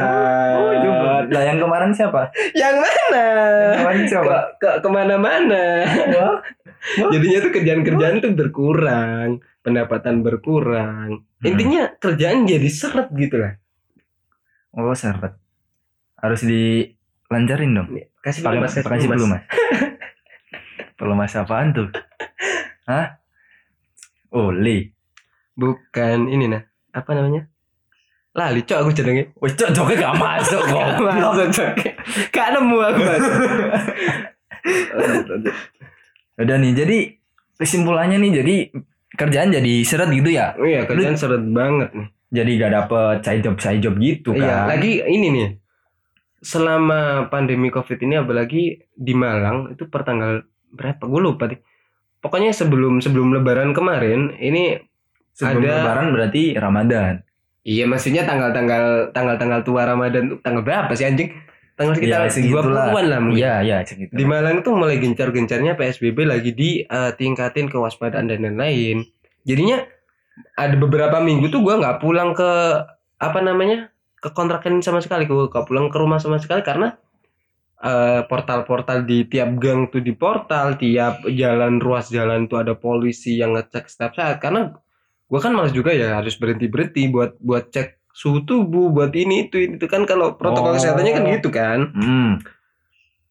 Oh 0.54 0.72
jomblo. 0.78 1.34
Lah 1.34 1.42
yang 1.42 1.58
kemarin 1.58 1.90
siapa? 1.90 2.30
Yang 2.54 2.76
mana? 2.86 3.26
Yang 3.26 3.78
kemarin 3.82 3.98
ke, 3.98 4.10
siapa 4.14 4.36
ke 4.62 4.70
ke 4.78 4.88
mana-mana? 4.94 5.64
Wah. 6.14 6.38
jadinya 7.16 7.38
tuh 7.42 7.50
kerjaan-kerjaan 7.50 8.14
tuh 8.22 8.32
berkurang 8.38 9.42
pendapatan 9.66 10.22
berkurang. 10.22 11.24
Hmm. 11.42 11.50
intinya 11.50 11.90
kerjaan 11.98 12.46
jadi 12.46 12.68
seret 12.70 13.10
gitu 13.18 13.42
lah. 13.42 13.58
Oh 14.70 14.94
seret. 14.94 15.34
Harus 16.14 16.46
dilancarin 17.28 17.70
dong. 17.74 17.88
Kasih 18.20 18.40
pakai 18.40 18.58
pelumas, 18.60 18.72
kasih 18.72 18.88
kasih 18.88 19.08
pelumas. 20.96 21.32
apaan 21.34 21.74
tuh? 21.74 21.88
Hah? 22.86 23.18
Oli 24.34 24.90
bukan 25.54 26.26
ini 26.26 26.50
nah. 26.50 26.62
Apa 26.90 27.14
namanya? 27.14 27.46
Lali 28.34 28.66
cok 28.66 28.78
aku 28.82 28.90
jenenge. 28.90 29.30
Wih, 29.38 29.54
cok, 29.54 29.70
coknya 29.70 30.10
gak 30.10 30.16
masuk 30.18 30.62
kok. 30.70 30.98
Masuk, 30.98 31.48
Cok. 31.54 31.72
Gak 32.34 32.48
nemu 32.50 32.78
aku 32.82 33.02
Udah 36.42 36.56
nih, 36.58 36.72
jadi 36.74 36.98
kesimpulannya 37.54 38.18
nih, 38.18 38.30
jadi 38.42 38.56
kerjaan 39.14 39.54
jadi 39.54 39.74
seret 39.86 40.10
gitu 40.10 40.34
ya. 40.34 40.50
Oh 40.58 40.66
iya 40.66 40.82
kerjaan 40.82 41.14
seret 41.14 41.46
banget 41.46 41.94
nih. 41.94 42.08
Jadi 42.34 42.50
gak 42.58 42.72
dapet 42.74 43.16
side 43.22 43.42
job 43.46 43.54
side 43.62 43.78
job 43.78 43.94
gitu 44.02 44.34
Iya 44.34 44.66
kan. 44.66 44.74
lagi 44.74 44.98
ini 45.06 45.26
nih 45.30 45.46
Selama 46.44 47.00
pandemi 47.26 47.68
covid 47.68 47.96
ini 47.98 48.14
apalagi 48.14 48.62
di 48.92 49.12
Malang 49.12 49.72
Itu 49.72 49.88
pertanggal 49.88 50.44
berapa 50.68 51.00
gue 51.00 51.20
lupa 51.22 51.48
deh 51.48 51.56
Pokoknya 52.20 52.52
sebelum 52.52 53.00
sebelum 53.00 53.32
lebaran 53.32 53.72
kemarin 53.72 54.36
Ini 54.36 54.84
Sebelum 55.32 55.64
ada- 55.64 55.80
lebaran 55.80 56.06
berarti 56.12 56.52
Ramadan. 56.54 57.24
Iya 57.64 57.88
maksudnya 57.88 58.22
tanggal-tanggal 58.22 59.10
Tanggal-tanggal 59.10 59.60
tua 59.64 59.82
Ramadan 59.82 60.36
Tanggal 60.38 60.62
berapa 60.62 60.92
sih 60.92 61.08
anjing 61.08 61.32
Tanggal 61.74 61.98
sekitar 61.98 62.20
Ya, 62.20 62.30
segitulah. 62.30 62.86
20-an 62.86 63.06
lah 63.08 63.18
mungkin 63.18 63.40
Iya, 63.42 63.54
iya, 63.66 63.76
segitu. 63.82 64.14
Di 64.14 64.22
Malang 64.22 64.62
tuh 64.62 64.78
mulai 64.78 64.94
gencar-gencarnya 64.94 65.74
PSBB 65.74 66.22
lagi 66.22 66.54
ditingkatin 66.54 67.66
kewaspadaan 67.66 68.30
dan 68.30 68.46
lain-lain. 68.46 69.02
Jadinya 69.42 69.82
ada 70.54 70.78
beberapa 70.78 71.18
minggu 71.18 71.50
tuh 71.50 71.66
gua 71.66 71.82
nggak 71.82 71.98
pulang 71.98 72.30
ke 72.30 72.50
apa 73.18 73.38
namanya 73.42 73.90
ke 74.24 74.32
kontrakan 74.32 74.80
sama 74.80 75.04
sekali, 75.04 75.28
gua 75.28 75.52
nggak 75.52 75.68
pulang 75.68 75.92
ke 75.92 75.96
rumah 76.00 76.16
sama 76.16 76.40
sekali 76.40 76.64
karena 76.64 76.96
eh, 77.84 78.24
portal-portal 78.24 79.04
di 79.04 79.28
tiap 79.28 79.60
gang 79.60 79.92
tuh 79.92 80.00
di 80.00 80.16
portal, 80.16 80.80
tiap 80.80 81.28
jalan 81.28 81.76
ruas 81.76 82.08
jalan 82.08 82.48
tuh 82.48 82.64
ada 82.64 82.72
polisi 82.72 83.36
yang 83.36 83.52
ngecek 83.52 83.84
setiap 83.84 84.16
saat. 84.16 84.40
Karena 84.40 84.72
gua 85.28 85.40
kan 85.44 85.52
males 85.52 85.76
juga 85.76 85.92
ya 85.92 86.16
harus 86.16 86.40
berhenti 86.40 86.72
berhenti 86.72 87.02
buat 87.12 87.36
buat 87.36 87.68
cek 87.68 88.00
suhu 88.14 88.46
tubuh, 88.48 88.88
buat 88.88 89.12
ini 89.12 89.50
itu 89.50 89.76
itu 89.76 89.84
kan 89.84 90.06
kalau 90.06 90.38
protokol 90.40 90.72
Oh. 90.72 90.74
kesehatannya 90.78 91.12
kan 91.12 91.24
gitu 91.34 91.48
kan 91.50 91.78
Hmm. 91.92 92.30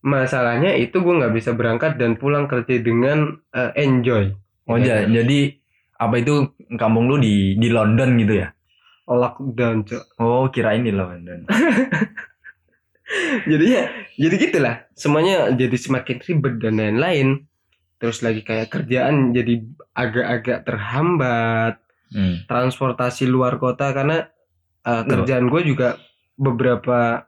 masalahnya 0.03 0.75
itu 0.75 0.99
gue 0.99 1.13
nggak 1.15 1.32
bisa 1.32 1.56
berangkat 1.56 1.95
dan 1.95 2.19
pulang 2.19 2.51
kerja 2.51 2.84
dengan 2.84 3.39
eh, 3.56 3.71
enjoy 3.79 4.36
Oh, 4.67 4.75
Ya, 4.79 5.03
ja- 5.03 5.08
jadi 5.08 5.60
apa 5.95 6.23
itu 6.23 6.51
kampung 6.75 7.08
lu 7.08 7.19
di 7.19 7.56
di 7.56 7.67
London 7.67 8.15
gitu 8.19 8.43
ya? 8.43 8.53
Lockdown 9.08 9.84
cok 9.84 10.04
Oh, 10.20 10.48
kirain 10.48 10.84
di 10.84 10.94
London. 10.96 11.44
jadi 13.52 13.66
ya 13.66 13.84
jadi 14.16 14.36
gitulah. 14.39 14.76
Semuanya 14.96 15.52
jadi 15.52 15.76
semakin 15.76 16.18
ribet 16.24 16.56
dan 16.63 16.80
lain-lain. 16.80 17.44
Terus 18.00 18.24
lagi 18.24 18.44
kayak 18.44 18.72
kerjaan 18.72 19.32
jadi 19.36 19.63
agak-agak 19.96 20.60
terhambat. 20.68 21.76
Hmm. 22.13 22.46
transportasi 22.46 23.26
luar 23.26 23.58
kota 23.58 23.89
karena 23.89 24.30
eh, 24.86 25.02
kerjaan 25.02 25.50
gue 25.50 25.62
juga 25.66 25.98
beberapa 26.38 27.26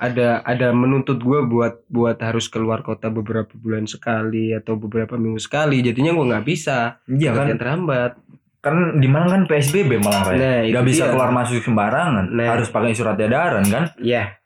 ada 0.00 0.40
ada 0.48 0.72
menuntut 0.72 1.20
gue 1.20 1.44
buat 1.44 1.84
buat 1.92 2.16
harus 2.24 2.48
keluar 2.48 2.80
kota 2.80 3.12
beberapa 3.12 3.52
bulan 3.52 3.84
sekali 3.84 4.56
atau 4.56 4.80
beberapa 4.80 5.20
minggu 5.20 5.36
sekali. 5.36 5.84
Jadinya 5.84 6.16
gue 6.16 6.24
nggak 6.24 6.46
bisa. 6.48 7.04
Iya 7.04 7.36
kan? 7.36 7.52
terhambat 7.60 8.16
Kan 8.62 9.02
di 9.02 9.10
mana 9.10 9.26
kan 9.26 9.42
PSBB 9.50 9.98
malah 9.98 10.22
kayak. 10.22 10.38
Nah, 10.38 10.58
Gak 10.70 10.86
bisa 10.86 11.04
dia. 11.04 11.12
keluar 11.12 11.34
masuk 11.34 11.58
sembarangan. 11.66 12.30
Nah. 12.30 12.46
Harus 12.54 12.70
pakai 12.70 12.94
surat 12.94 13.18
edaran 13.18 13.66
kan? 13.66 13.90
Ya, 13.98 14.38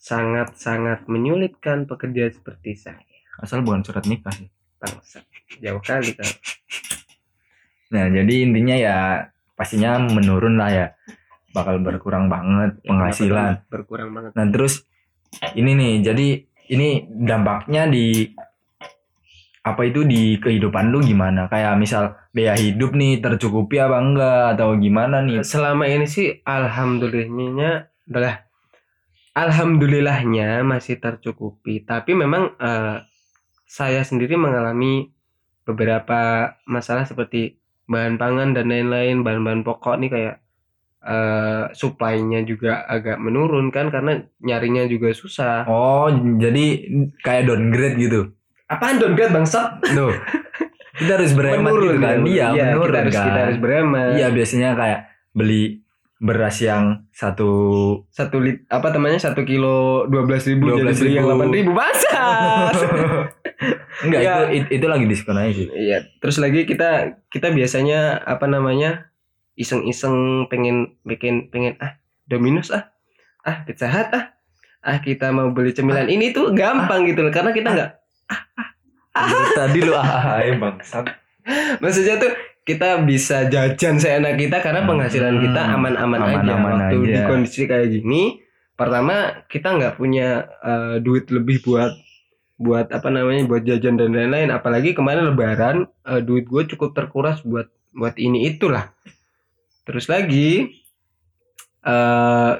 sangat-sangat 0.00 1.04
menyulitkan 1.04 1.84
pekerja 1.84 2.32
seperti 2.32 2.80
saya. 2.80 3.04
Asal 3.38 3.60
bukan 3.60 3.84
surat 3.84 4.08
nikah 4.08 4.32
sih. 4.32 4.48
Bangsa. 4.80 5.20
Jauh 5.60 5.82
kali 5.84 6.16
kan. 6.16 6.30
Nah, 7.92 8.04
jadi 8.08 8.34
intinya 8.48 8.76
ya 8.76 8.96
pastinya 9.52 10.00
menurun 10.00 10.56
lah 10.56 10.70
ya. 10.72 10.86
Bakal 11.52 11.84
berkurang 11.84 12.32
banget 12.32 12.80
penghasilan. 12.88 13.68
Berkurang 13.68 14.16
banget. 14.16 14.32
Nah, 14.32 14.48
terus 14.48 14.88
ini 15.52 15.76
nih, 15.76 15.92
jadi 16.04 16.28
ini 16.72 17.04
dampaknya 17.08 17.84
di 17.88 18.32
apa 19.74 19.88
itu 19.88 20.04
di 20.04 20.36
kehidupan 20.40 20.88
lu 20.88 21.04
gimana? 21.04 21.46
Kayak 21.52 21.76
misal 21.76 22.16
biaya 22.32 22.56
hidup 22.56 22.96
nih 22.96 23.20
tercukupi 23.20 23.76
apa 23.80 23.98
enggak 24.00 24.42
atau 24.56 24.76
gimana 24.76 25.20
nih? 25.24 25.44
Selama 25.44 25.84
ini 25.88 26.06
sih 26.08 26.40
alhamdulillahnya 26.44 27.88
adalah 28.08 28.48
alhamdulillahnya 29.36 30.64
masih 30.64 30.98
tercukupi. 30.98 31.84
Tapi 31.84 32.16
memang 32.16 32.56
eh, 32.58 33.04
saya 33.68 34.00
sendiri 34.02 34.34
mengalami 34.40 35.12
beberapa 35.68 36.52
masalah 36.64 37.04
seperti 37.04 37.60
bahan 37.84 38.16
pangan 38.16 38.56
dan 38.56 38.72
lain-lain, 38.72 39.20
bahan-bahan 39.20 39.64
pokok 39.64 39.96
nih 40.00 40.10
kayak 40.12 40.36
eh 40.98 41.64
supply-nya 41.78 42.42
juga 42.42 42.82
agak 42.84 43.22
menurun 43.22 43.70
kan 43.70 43.88
karena 43.88 44.18
nyarinya 44.42 44.84
juga 44.90 45.14
susah. 45.14 45.64
Oh, 45.70 46.10
jadi 46.12 46.90
kayak 47.22 47.46
downgrade 47.48 47.96
gitu. 48.02 48.20
Apaan 48.68 48.96
downgrade 48.96 49.32
bangsat? 49.32 49.80
Tuh. 49.82 50.12
kita 50.94 51.12
harus 51.14 51.32
berhemat 51.38 51.72
gitu 51.72 51.96
kan. 51.96 52.18
menurun 52.18 52.26
Iya, 52.26 52.46
menurun 52.52 52.86
kita 52.86 52.98
harus, 53.00 53.14
kan. 53.14 53.24
kita 53.24 53.40
harus 53.40 53.58
berhemat 53.58 54.10
Iya, 54.14 54.26
biasanya 54.28 54.68
kayak 54.74 55.00
beli 55.32 55.62
beras 56.18 56.58
yang 56.58 56.84
satu 57.08 57.50
satu 58.08 58.36
lit 58.38 58.66
apa 58.66 58.90
namanya 58.90 59.22
satu 59.22 59.42
kilo 59.42 60.02
dua 60.04 60.26
belas 60.26 60.42
ribu 60.44 60.66
jadi 60.68 60.90
beli 60.90 61.14
yang 61.14 61.22
12.000. 61.22 61.30
delapan 61.30 61.48
ribu 61.52 61.70
basah 61.72 62.74
enggak 64.02 64.20
Ya. 64.20 64.34
itu, 64.42 64.42
itu 64.50 64.68
itu 64.74 64.86
lagi 64.88 65.04
diskon 65.06 65.38
aja 65.38 65.52
sih 65.52 65.70
Iya, 65.70 65.98
terus 66.18 66.36
lagi 66.36 66.62
kita 66.64 66.90
kita 67.28 67.48
biasanya 67.48 68.18
apa 68.20 68.44
namanya 68.44 69.14
iseng-iseng 69.54 70.14
pengen 70.46 70.98
bikin 71.02 71.48
pengen 71.48 71.78
ah 71.78 71.94
Domino's 72.24 72.70
ah 72.70 72.90
ah 73.40 73.62
Pizza 73.62 73.86
Hut 73.86 74.10
ah 74.10 74.34
ah 74.80 74.98
kita 74.98 75.30
mau 75.30 75.50
beli 75.50 75.70
cemilan 75.70 76.06
ini 76.06 76.30
tuh 76.30 76.50
gampang 76.50 77.06
gitu 77.06 77.22
loh 77.22 77.30
karena 77.30 77.50
kita 77.50 77.68
nggak 77.68 77.90
tadi 79.58 79.78
lu 79.82 79.92
ah 79.96 80.40
emang 80.44 80.78
maksudnya 81.82 82.20
tuh 82.20 82.32
kita 82.68 83.00
bisa 83.08 83.48
jajan 83.48 83.96
seenak 83.96 84.36
kita 84.36 84.60
karena 84.60 84.84
Hmm, 84.84 84.90
penghasilan 84.92 85.40
kita 85.40 85.62
aman-aman 85.72 86.20
aja. 86.20 86.36
Aman-aman 86.44 86.72
waktu 86.92 86.96
aja. 87.00 87.08
di 87.08 87.20
kondisi 87.24 87.62
kayak 87.64 87.88
gini 87.88 88.44
pertama 88.76 89.42
kita 89.48 89.72
nggak 89.72 89.96
punya 89.96 90.44
eh, 90.60 90.96
duit 91.00 91.32
lebih 91.32 91.64
buat 91.64 91.96
buat 92.60 92.92
apa 92.92 93.08
namanya 93.08 93.48
buat 93.48 93.64
jajan 93.64 93.96
dan 93.96 94.12
lain-lain. 94.12 94.52
Apalagi 94.52 94.92
kemarin 94.92 95.32
lebaran 95.32 95.88
eh, 96.04 96.20
duit 96.20 96.44
gue 96.44 96.68
cukup 96.76 96.92
terkuras 96.92 97.40
buat 97.40 97.72
buat 97.96 98.20
ini 98.20 98.52
itulah. 98.52 98.92
Terus 99.88 100.04
lagi 100.12 100.68
eh 101.88 102.52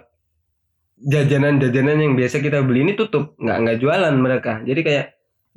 jajanan-jajanan 0.98 2.00
yang 2.00 2.14
biasa 2.16 2.40
kita 2.40 2.64
beli 2.64 2.88
ini 2.88 2.92
tutup. 2.96 3.36
Nggak 3.36 3.56
nggak 3.60 3.78
jualan 3.84 4.14
mereka. 4.16 4.52
Jadi 4.64 4.80
kayak 4.80 5.06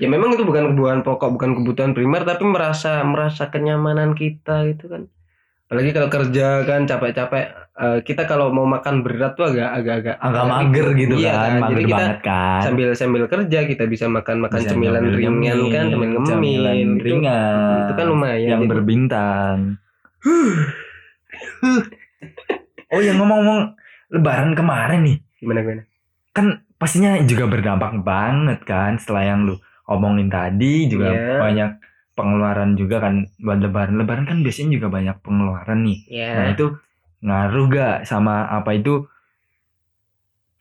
ya 0.01 0.09
memang 0.09 0.33
itu 0.33 0.41
bukan 0.41 0.73
kebutuhan 0.73 0.99
pokok 1.01 1.29
bukan 1.31 1.53
kebutuhan 1.53 1.91
primer 1.93 2.25
tapi 2.25 2.41
merasa 2.43 3.05
merasa 3.05 3.47
kenyamanan 3.47 4.11
kita 4.11 4.65
gitu 4.67 4.89
kan. 4.89 5.05
Apalagi 5.69 5.95
kalau 5.95 6.09
kerja 6.09 6.67
kan 6.67 6.83
capek-capek 6.83 7.45
eh, 7.79 7.99
kita 8.03 8.27
kalau 8.27 8.51
mau 8.51 8.67
makan 8.67 8.99
berat 8.99 9.39
tuh 9.39 9.47
agak 9.47 9.71
agak 9.71 9.95
agak 10.03 10.15
agak 10.19 10.43
mager 10.43 10.87
gitu 10.97 11.13
Iya 11.15 11.31
kan 11.31 11.51
mager 11.55 11.71
jadi 11.71 11.83
kita 11.85 11.95
banget 11.95 12.19
kan. 12.19 12.59
sambil 12.59 12.87
sambil 12.91 13.23
kerja 13.25 13.59
kita 13.63 13.83
bisa 13.87 14.05
makan 14.11 14.43
makan 14.43 14.59
Bisa 14.59 14.69
cemilan 14.73 14.99
ringan 15.05 15.31
ngemil, 15.39 15.59
kan 15.71 15.85
cemilan 15.87 16.11
cemilan 16.27 16.75
ngemil 16.75 16.91
itu, 16.91 17.05
ringan 17.07 17.55
itu 17.79 17.93
kan 17.95 18.05
lumayan 18.09 18.47
yang 18.49 18.61
Jadi- 18.65 18.71
berbintang. 18.73 19.57
Oh 22.91 22.99
ya 22.99 23.15
ngomong-ngomong 23.15 23.59
lebaran 24.11 24.51
kemarin 24.51 24.99
nih. 25.01 25.17
Gimana 25.39 25.63
gimana? 25.63 25.83
Kan 26.35 26.45
pastinya 26.75 27.15
juga 27.23 27.47
berdampak 27.47 28.03
banget 28.03 28.59
kan 28.63 28.99
setelah 28.99 29.23
yang 29.25 29.47
lu 29.47 29.55
omongin 29.91 30.31
tadi 30.31 30.87
juga 30.87 31.11
Iya. 31.11 31.37
banyak 31.39 31.71
pengeluaran 32.11 32.75
juga 32.75 33.03
kan 33.03 33.27
buat 33.39 33.59
lebaran. 33.59 33.95
Lebaran 33.99 34.25
kan 34.27 34.37
biasanya 34.39 34.79
juga 34.79 34.87
banyak 34.87 35.15
pengeluaran 35.19 35.79
nih. 35.83 35.99
Ya 36.07 36.31
nah 36.37 36.45
itu 36.51 36.65
ngaruh 37.21 37.65
gak 37.69 37.95
sama 38.07 38.47
apa 38.47 38.73
itu? 38.73 39.05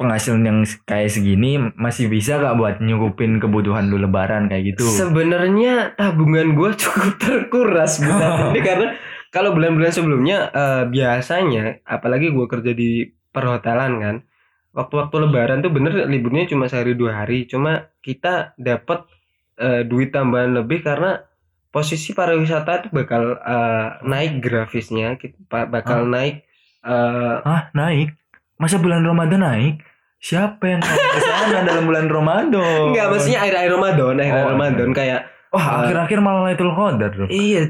Penghasilan 0.00 0.40
yang 0.48 0.58
kayak 0.88 1.12
segini 1.12 1.60
masih 1.76 2.08
bisa 2.08 2.40
gak 2.40 2.56
buat 2.56 2.80
nyukupin 2.80 3.36
kebutuhan 3.36 3.92
lu 3.92 4.00
lebaran 4.00 4.48
kayak 4.48 4.72
gitu? 4.72 4.88
Sebenarnya 4.88 5.92
tabungan 5.92 6.56
gue 6.56 6.70
cukup 6.80 7.20
terkuras 7.20 8.00
bulan 8.00 8.56
ini. 8.56 8.60
Karena 8.68 8.96
kalau 9.28 9.52
bulan-bulan 9.52 9.92
sebelumnya 9.92 10.48
eh, 10.50 10.82
biasanya, 10.88 11.84
apalagi 11.84 12.32
gue 12.32 12.46
kerja 12.48 12.72
di 12.72 13.04
perhotelan 13.30 13.92
kan, 14.00 14.16
waktu-waktu 14.72 15.16
Lebaran 15.28 15.60
tuh 15.60 15.70
bener 15.70 16.08
liburnya 16.08 16.48
cuma 16.48 16.66
sehari 16.66 16.96
dua 16.96 17.22
hari, 17.22 17.44
cuma 17.44 17.92
kita 18.00 18.56
dapat 18.56 19.04
eh, 19.60 19.82
duit 19.84 20.10
tambahan 20.10 20.56
lebih 20.56 20.80
karena 20.80 21.20
posisi 21.68 22.10
pariwisata 22.10 22.72
itu 22.80 22.88
bakal 22.90 23.36
eh, 23.36 23.86
naik 24.02 24.40
grafisnya, 24.40 25.14
pa- 25.46 25.64
bakal 25.64 26.02
naik. 26.04 26.42
eh, 26.80 27.36
ah 27.42 27.68
naik 27.72 28.16
masa 28.56 28.76
bulan 28.76 29.00
Ramadan 29.00 29.40
naik 29.40 29.84
siapa 30.18 30.64
yang 30.66 30.80
ke 30.80 30.90
sana 31.18 31.60
dalam 31.68 31.84
bulan 31.84 32.08
Ramadan 32.08 32.90
Enggak, 32.90 33.06
maksudnya 33.08 33.40
akhir-akhir 33.40 33.70
Ramadan, 33.70 34.12
akhir-akhir 34.14 34.40
Oh, 34.40 34.50
Ramadan 34.50 34.86
iya. 34.86 34.96
kayak 34.96 35.20
wah 35.50 35.66
akhir-akhir 35.78 36.18
malah 36.18 36.40
Lailatul 36.42 36.72
Qadar 36.72 37.10
dong 37.14 37.28
iya 37.28 37.62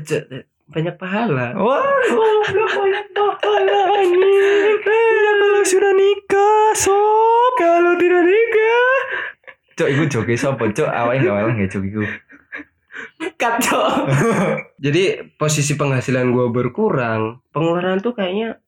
banyak 0.69 0.95
pahala. 0.97 1.51
Wah, 1.53 1.83
banyak 1.83 3.07
pahalanya. 3.11 4.31
Kalau 4.79 5.63
sudah 5.71 5.93
nikah, 5.93 6.71
sob. 6.75 7.53
Kalau 7.59 7.93
tidak 7.97 8.23
nikah 8.23 8.60
Cok, 9.81 9.89
iku 9.89 10.05
joki 10.13 10.37
sopo, 10.37 10.69
cok. 10.69 10.91
Awalnya 10.93 11.21
nggak 11.25 11.33
awalnya 11.33 11.53
nggak 11.57 11.73
joki 11.73 11.89
iku. 11.89 12.05
kacau. 13.41 14.05
Jadi 14.85 15.33
posisi 15.41 15.73
penghasilan 15.81 16.29
gue 16.37 16.53
berkurang, 16.53 17.41
pengeluaran 17.49 18.05
tuh 18.05 18.13
kayaknya 18.13 18.61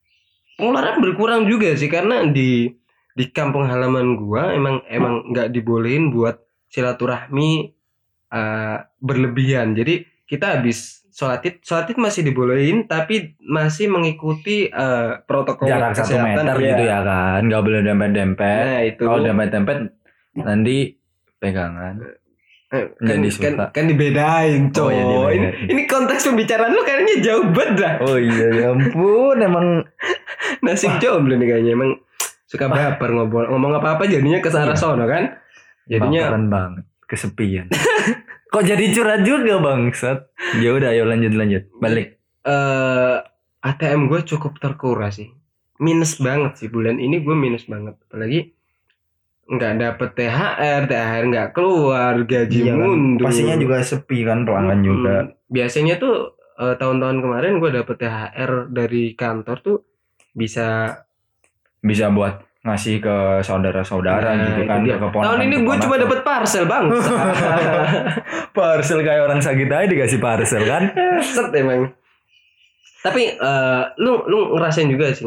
pengeluaran 0.56 0.96
berkurang 1.04 1.42
juga 1.44 1.76
sih 1.76 1.92
karena 1.92 2.24
di 2.28 2.72
di 3.12 3.24
kampung 3.28 3.68
halaman 3.68 4.16
gua 4.16 4.56
emang 4.56 4.80
emang 4.88 5.28
nggak 5.32 5.52
dibolehin 5.52 6.12
buat 6.12 6.40
silaturahmi 6.72 7.72
eh, 8.32 8.76
berlebihan. 9.00 9.76
Jadi 9.76 10.08
kita 10.24 10.56
habis 10.56 11.04
sholat 11.12 11.44
id, 11.44 11.60
sholat 11.60 11.92
id 11.92 12.00
masih 12.00 12.24
dibolehin 12.24 12.88
tapi 12.88 13.36
masih 13.44 13.92
mengikuti 13.92 14.72
eh, 14.72 15.12
protokol 15.28 15.68
Jarak 15.68 15.92
satu 15.92 16.16
meter 16.16 16.56
iya. 16.56 16.68
gitu 16.72 16.82
ya 16.88 17.00
kan, 17.04 17.40
nggak 17.44 17.62
boleh 17.62 17.80
dempet-dempet. 17.84 18.64
Nah 18.64 18.82
itu 18.88 19.04
Kalau 19.04 19.20
dempet-dempet 19.20 19.78
nanti 20.40 21.01
pegangan. 21.42 21.98
Eh, 22.72 22.88
kan, 22.96 23.20
Jadi 23.20 23.28
kan, 23.36 23.52
suka. 23.52 23.64
kan 23.68 23.84
dibedain 23.84 24.62
coy. 24.70 24.80
Oh, 24.80 24.88
iya, 24.88 25.02
dibedain. 25.04 25.34
ini, 25.36 25.48
ini 25.68 25.82
konteks 25.84 26.24
pembicaraan 26.24 26.72
lu 26.72 26.80
kayaknya 26.80 27.14
jauh 27.20 27.44
banget 27.50 27.74
dah. 27.76 27.94
Oh 28.00 28.16
iya, 28.16 28.46
ya 28.48 28.66
ampun, 28.72 29.36
emang 29.36 29.66
Nasib 30.64 30.96
jomblo 30.96 31.36
nih 31.36 31.50
kayaknya 31.50 31.74
emang 31.74 32.00
suka 32.46 32.68
baper 32.68 33.10
ngobrol 33.10 33.48
ngomong 33.48 33.76
apa 33.76 33.96
apa 33.96 34.04
jadinya 34.06 34.38
ke 34.38 34.48
arah 34.48 34.72
Iya. 34.72 34.78
sono 34.78 35.04
kan. 35.04 35.36
Jadinya 35.84 36.30
baperan 36.30 36.46
banget, 36.48 36.84
kesepian. 37.04 37.66
Kok 38.52 38.64
jadi 38.64 38.84
curhat 38.92 39.24
juga 39.24 39.56
bangsat? 39.58 40.18
Ya 40.60 40.72
udah, 40.72 40.92
ayo 40.92 41.04
lanjut 41.04 41.32
lanjut. 41.32 41.68
Balik. 41.76 42.20
eh 42.42 43.16
ATM 43.62 44.08
gue 44.08 44.20
cukup 44.26 44.56
terkuras 44.58 45.16
sih. 45.16 45.28
Minus 45.76 46.16
banget 46.16 46.56
sih 46.56 46.68
bulan 46.68 46.96
ini 46.96 47.20
gue 47.20 47.32
minus 47.32 47.64
banget. 47.64 47.96
Apalagi 48.02 48.52
nggak 49.52 49.74
dapet 49.76 50.10
THR, 50.14 50.80
THR 50.86 51.22
nggak 51.26 51.48
keluar, 51.52 52.16
gaji 52.18 52.58
Iya 52.62 52.72
kan, 52.72 52.80
mundur. 52.80 53.26
Pastinya 53.26 53.56
juga 53.56 53.76
sepi 53.78 54.18
kan 54.22 54.42
pelanggan 54.42 54.78
Mm-mm. 54.78 54.88
juga. 54.88 55.14
Biasanya 55.46 55.94
tuh 55.96 56.14
eh, 56.54 56.74
tahun-tahun 56.74 57.18
kemarin 57.18 57.52
gue 57.58 57.70
dapet 57.70 57.96
THR 57.98 58.50
dari 58.68 59.12
kantor 59.12 59.56
tuh 59.60 59.76
bisa 60.32 60.96
bisa 61.78 62.08
buat 62.08 62.40
ngasih 62.62 62.96
ke 62.98 63.16
saudara-saudara 63.40 64.22
Nah, 64.30 64.46
gitu 64.48 64.62
kan 64.64 64.80
dia. 64.80 64.94
ke 64.94 65.02
keponakan- 65.02 65.26
Tahun 65.28 65.40
ini 65.42 65.56
gue 65.60 65.76
cuma 65.78 65.96
dapet 65.96 66.18
parcel 66.22 66.64
bang. 66.64 66.86
parcel 68.56 69.00
kayak 69.00 69.22
orang 69.22 69.40
sakit 69.40 69.66
aja 69.66 69.86
dikasih 69.86 70.16
parcel 70.16 70.62
kan 70.62 70.82
Set 71.20 71.50
emang. 71.52 71.90
Tapi 73.02 73.34
eh, 73.34 73.82
lu 73.98 74.22
lu 74.24 74.54
ngerasain 74.54 74.86
juga 74.86 75.10
sih. 75.10 75.26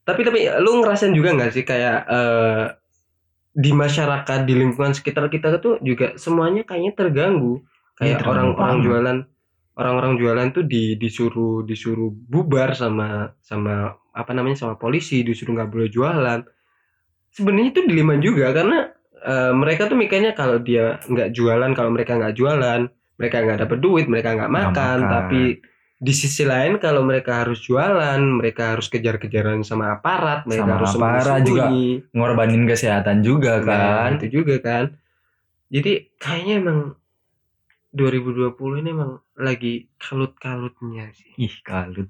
Tapi 0.00 0.24
tapi 0.24 0.40
lu 0.58 0.80
ngerasain 0.80 1.12
juga 1.12 1.36
nggak 1.36 1.52
sih 1.52 1.62
kayak 1.62 2.08
eh, 2.08 2.62
di 3.58 3.70
masyarakat 3.74 4.40
di 4.46 4.54
lingkungan 4.54 4.94
sekitar 4.94 5.26
kita 5.26 5.58
tuh 5.58 5.82
juga 5.82 6.14
semuanya 6.14 6.62
kayaknya 6.62 6.92
terganggu. 6.94 7.58
Kayak 7.98 8.06
Iya, 8.06 8.16
terganggu 8.22 8.30
orang-orang 8.54 8.76
banget. 8.78 8.86
jualan 8.86 9.18
orang-orang 9.78 10.12
jualan 10.18 10.48
tuh 10.50 10.64
di 10.66 10.82
disuruh 10.94 11.62
disuruh 11.62 12.10
bubar 12.10 12.74
sama 12.74 13.34
sama 13.42 13.74
apa 14.14 14.30
namanya 14.34 14.58
sama 14.58 14.74
polisi 14.74 15.26
disuruh 15.26 15.58
nggak 15.58 15.70
boleh 15.70 15.88
jualan. 15.90 16.40
Sebenarnya 17.28 17.68
itu 17.70 17.80
dilema 17.86 18.14
juga 18.18 18.50
karena 18.50 18.78
eh, 19.18 19.52
mereka 19.54 19.86
tuh 19.86 19.98
mikirnya 19.98 20.32
kalau 20.32 20.58
dia 20.58 20.98
nggak 21.04 21.34
jualan 21.34 21.70
kalau 21.74 21.90
mereka 21.90 22.14
nggak 22.14 22.34
jualan 22.34 22.80
mereka 23.18 23.36
nggak 23.42 23.58
dapat 23.66 23.78
duit 23.78 24.06
mereka 24.06 24.34
Nggak 24.34 24.50
makan, 24.50 24.70
makan. 24.70 25.10
tapi 25.10 25.42
di 25.98 26.14
sisi 26.14 26.46
lain 26.46 26.78
kalau 26.78 27.02
mereka 27.02 27.42
harus 27.42 27.58
jualan 27.58 28.22
mereka 28.22 28.78
harus 28.78 28.86
kejar-kejaran 28.86 29.66
sama 29.66 29.92
aparat 29.92 30.46
mereka 30.46 30.62
Sama 30.62 30.74
harus 30.78 30.92
aparat 30.94 31.42
juga. 31.42 31.66
ngorbanin 32.14 32.64
kesehatan 32.64 33.18
juga 33.20 33.58
Nah, 33.58 33.66
kan. 33.66 34.10
itu 34.16 34.26
juga 34.40 34.62
kan. 34.62 34.84
Jadi 35.68 36.14
kayaknya 36.16 36.54
emang 36.62 36.78
2020 37.90 38.54
ini 38.78 38.88
emang 38.92 39.12
lagi 39.34 39.90
kalut-kalutnya 39.98 41.10
sih. 41.12 41.34
Ih 41.36 41.56
kalut. 41.60 42.06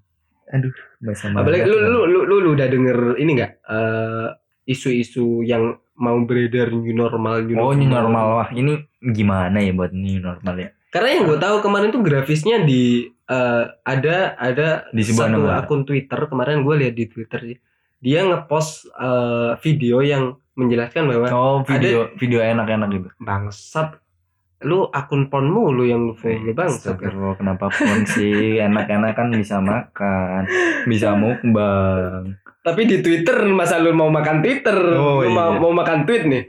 Aduh 0.48 0.72
bahasa 0.98 1.28
apalagi 1.28 1.64
lu, 1.64 1.76
kan. 1.76 1.88
lu 1.88 2.00
lu 2.04 2.20
lu 2.24 2.36
lu 2.40 2.48
udah 2.52 2.68
denger 2.68 2.98
ini 3.16 3.30
nggak? 3.36 3.52
Eh, 3.64 4.28
isu-isu 4.68 5.40
yang 5.42 5.76
mau 5.96 6.16
beredar 6.22 6.68
new 6.70 6.92
normal 6.92 7.40
new 7.40 7.56
oh 7.56 7.72
ini 7.72 7.84
normal. 7.84 8.24
Wah 8.36 8.50
ini 8.52 8.76
gimana 9.00 9.58
ya 9.58 9.72
buat 9.72 9.92
new 9.92 10.20
normal 10.20 10.54
ya 10.58 10.70
Karena 10.88 11.08
yang 11.20 11.24
gue 11.28 11.38
tahu 11.38 11.56
kemarin 11.60 11.92
tuh 11.92 12.00
grafisnya 12.00 12.64
di 12.64 13.04
eh, 13.08 13.64
ada 13.84 14.16
ada 14.40 14.88
Di 14.88 15.04
sebuah 15.04 15.28
satu 15.28 15.40
akun 15.52 15.82
Twitter 15.84 16.20
kemarin 16.32 16.64
gue 16.64 16.74
lihat 16.80 16.94
di 16.96 17.04
Twitter 17.08 17.40
sih. 17.44 17.58
Dia 18.00 18.24
ngepost 18.24 18.88
eh, 18.96 19.52
video 19.60 20.00
yang 20.00 20.40
menjelaskan 20.58 21.06
bahwa 21.06 21.26
oh 21.30 21.58
video 21.62 22.10
video 22.16 22.40
enak-enak 22.40 22.88
gitu. 22.90 23.08
Bangsat. 23.20 24.00
Lu 24.66 24.90
akun 24.90 25.30
pornmu 25.30 25.70
lu 25.70 25.86
yang 25.86 26.02
lu 26.02 26.18
follow 26.18 26.50
bang 26.50 26.66
Astagfirullah, 26.66 27.38
kenapa 27.38 27.70
pun 27.70 28.02
sih? 28.10 28.58
Enak-enak 28.58 29.14
kan 29.14 29.30
bisa 29.30 29.62
makan, 29.62 30.50
bisa 30.90 31.14
mukbang. 31.14 32.34
tapi 32.58 32.84
di 32.84 33.00
Twitter 33.00 33.48
masa 33.48 33.78
lu 33.78 33.94
mau 33.94 34.10
makan 34.10 34.42
Twitter? 34.42 34.76
Oh, 34.98 35.22
lu 35.22 35.30
mau, 35.30 35.54
iya. 35.54 35.60
mau 35.62 35.72
makan 35.72 36.04
tweet 36.04 36.26
nih 36.26 36.44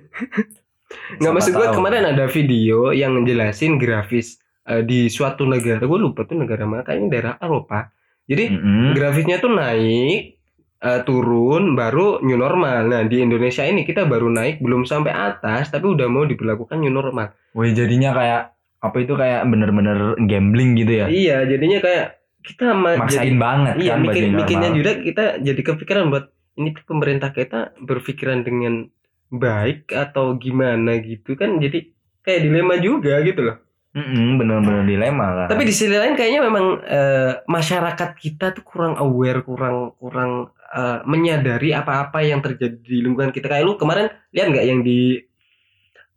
nggak 0.90 1.32
maksud 1.32 1.54
gue 1.54 1.68
kemarin 1.72 2.04
ada 2.06 2.26
video 2.26 2.90
yang 2.92 3.18
ngejelasin 3.18 3.78
grafis 3.78 4.38
eh, 4.66 4.82
di 4.82 5.06
suatu 5.08 5.46
negara. 5.46 5.82
Gue 5.82 6.00
lupa 6.00 6.26
tuh 6.26 6.38
negara 6.38 6.66
mana 6.66 6.82
kayaknya 6.82 7.08
daerah 7.10 7.34
Eropa. 7.38 7.90
Jadi 8.26 8.46
Mm-mm. 8.50 8.94
grafisnya 8.94 9.38
tuh 9.38 9.54
naik 9.54 10.38
eh, 10.80 11.02
turun 11.04 11.74
baru 11.74 12.22
new 12.22 12.38
normal. 12.38 12.86
Nah 12.86 13.02
di 13.06 13.22
Indonesia 13.22 13.62
ini 13.62 13.84
kita 13.84 14.06
baru 14.06 14.30
naik 14.30 14.62
belum 14.62 14.86
sampai 14.86 15.14
atas 15.14 15.70
tapi 15.70 15.90
udah 15.90 16.06
mau 16.06 16.26
diberlakukan 16.26 16.78
new 16.78 16.90
normal. 16.90 17.34
Wih 17.54 17.74
jadinya 17.74 18.14
kayak 18.14 18.42
apa 18.80 18.96
itu 19.04 19.12
kayak 19.12 19.44
bener-bener 19.52 20.16
gambling 20.24 20.80
gitu 20.80 21.04
ya? 21.04 21.06
iya 21.12 21.44
jadinya 21.44 21.84
kayak 21.84 22.16
kita 22.40 22.72
ma- 22.72 22.96
Maksain 22.96 23.36
jadi- 23.36 23.36
banget 23.36 23.74
iya 23.76 24.00
kan 24.00 24.08
mikir 24.08 24.24
mikirnya 24.32 24.70
juga 24.72 24.92
kita 25.04 25.24
jadi 25.44 25.62
kepikiran 25.68 26.08
buat 26.08 26.32
ini 26.56 26.72
tuh 26.72 26.88
pemerintah 26.88 27.36
kita 27.36 27.76
berpikiran 27.84 28.48
dengan 28.48 28.88
baik 29.30 29.94
atau 29.94 30.34
gimana 30.36 30.98
gitu 31.02 31.38
kan 31.38 31.62
jadi 31.62 31.90
kayak 32.26 32.40
dilema 32.46 32.76
juga 32.82 33.22
gitu 33.22 33.42
loh 33.46 33.58
Mm-mm, 33.90 34.38
bener-bener 34.38 34.86
dilema 34.86 35.28
kan. 35.34 35.48
tapi 35.50 35.66
di 35.66 35.74
sisi 35.74 35.98
lain 35.98 36.14
kayaknya 36.14 36.46
memang 36.46 36.66
eh, 36.86 37.32
masyarakat 37.50 38.10
kita 38.18 38.54
tuh 38.54 38.62
kurang 38.62 38.98
aware 39.02 39.42
kurang 39.42 39.98
kurang 39.98 40.54
eh, 40.70 41.00
menyadari 41.10 41.74
apa-apa 41.74 42.22
yang 42.22 42.42
terjadi 42.42 42.78
di 42.78 43.02
lingkungan 43.02 43.34
kita 43.34 43.50
kayak 43.50 43.66
lu 43.66 43.78
kemarin 43.82 44.14
lihat 44.30 44.54
nggak 44.54 44.66
yang 44.66 44.82
di 44.86 45.18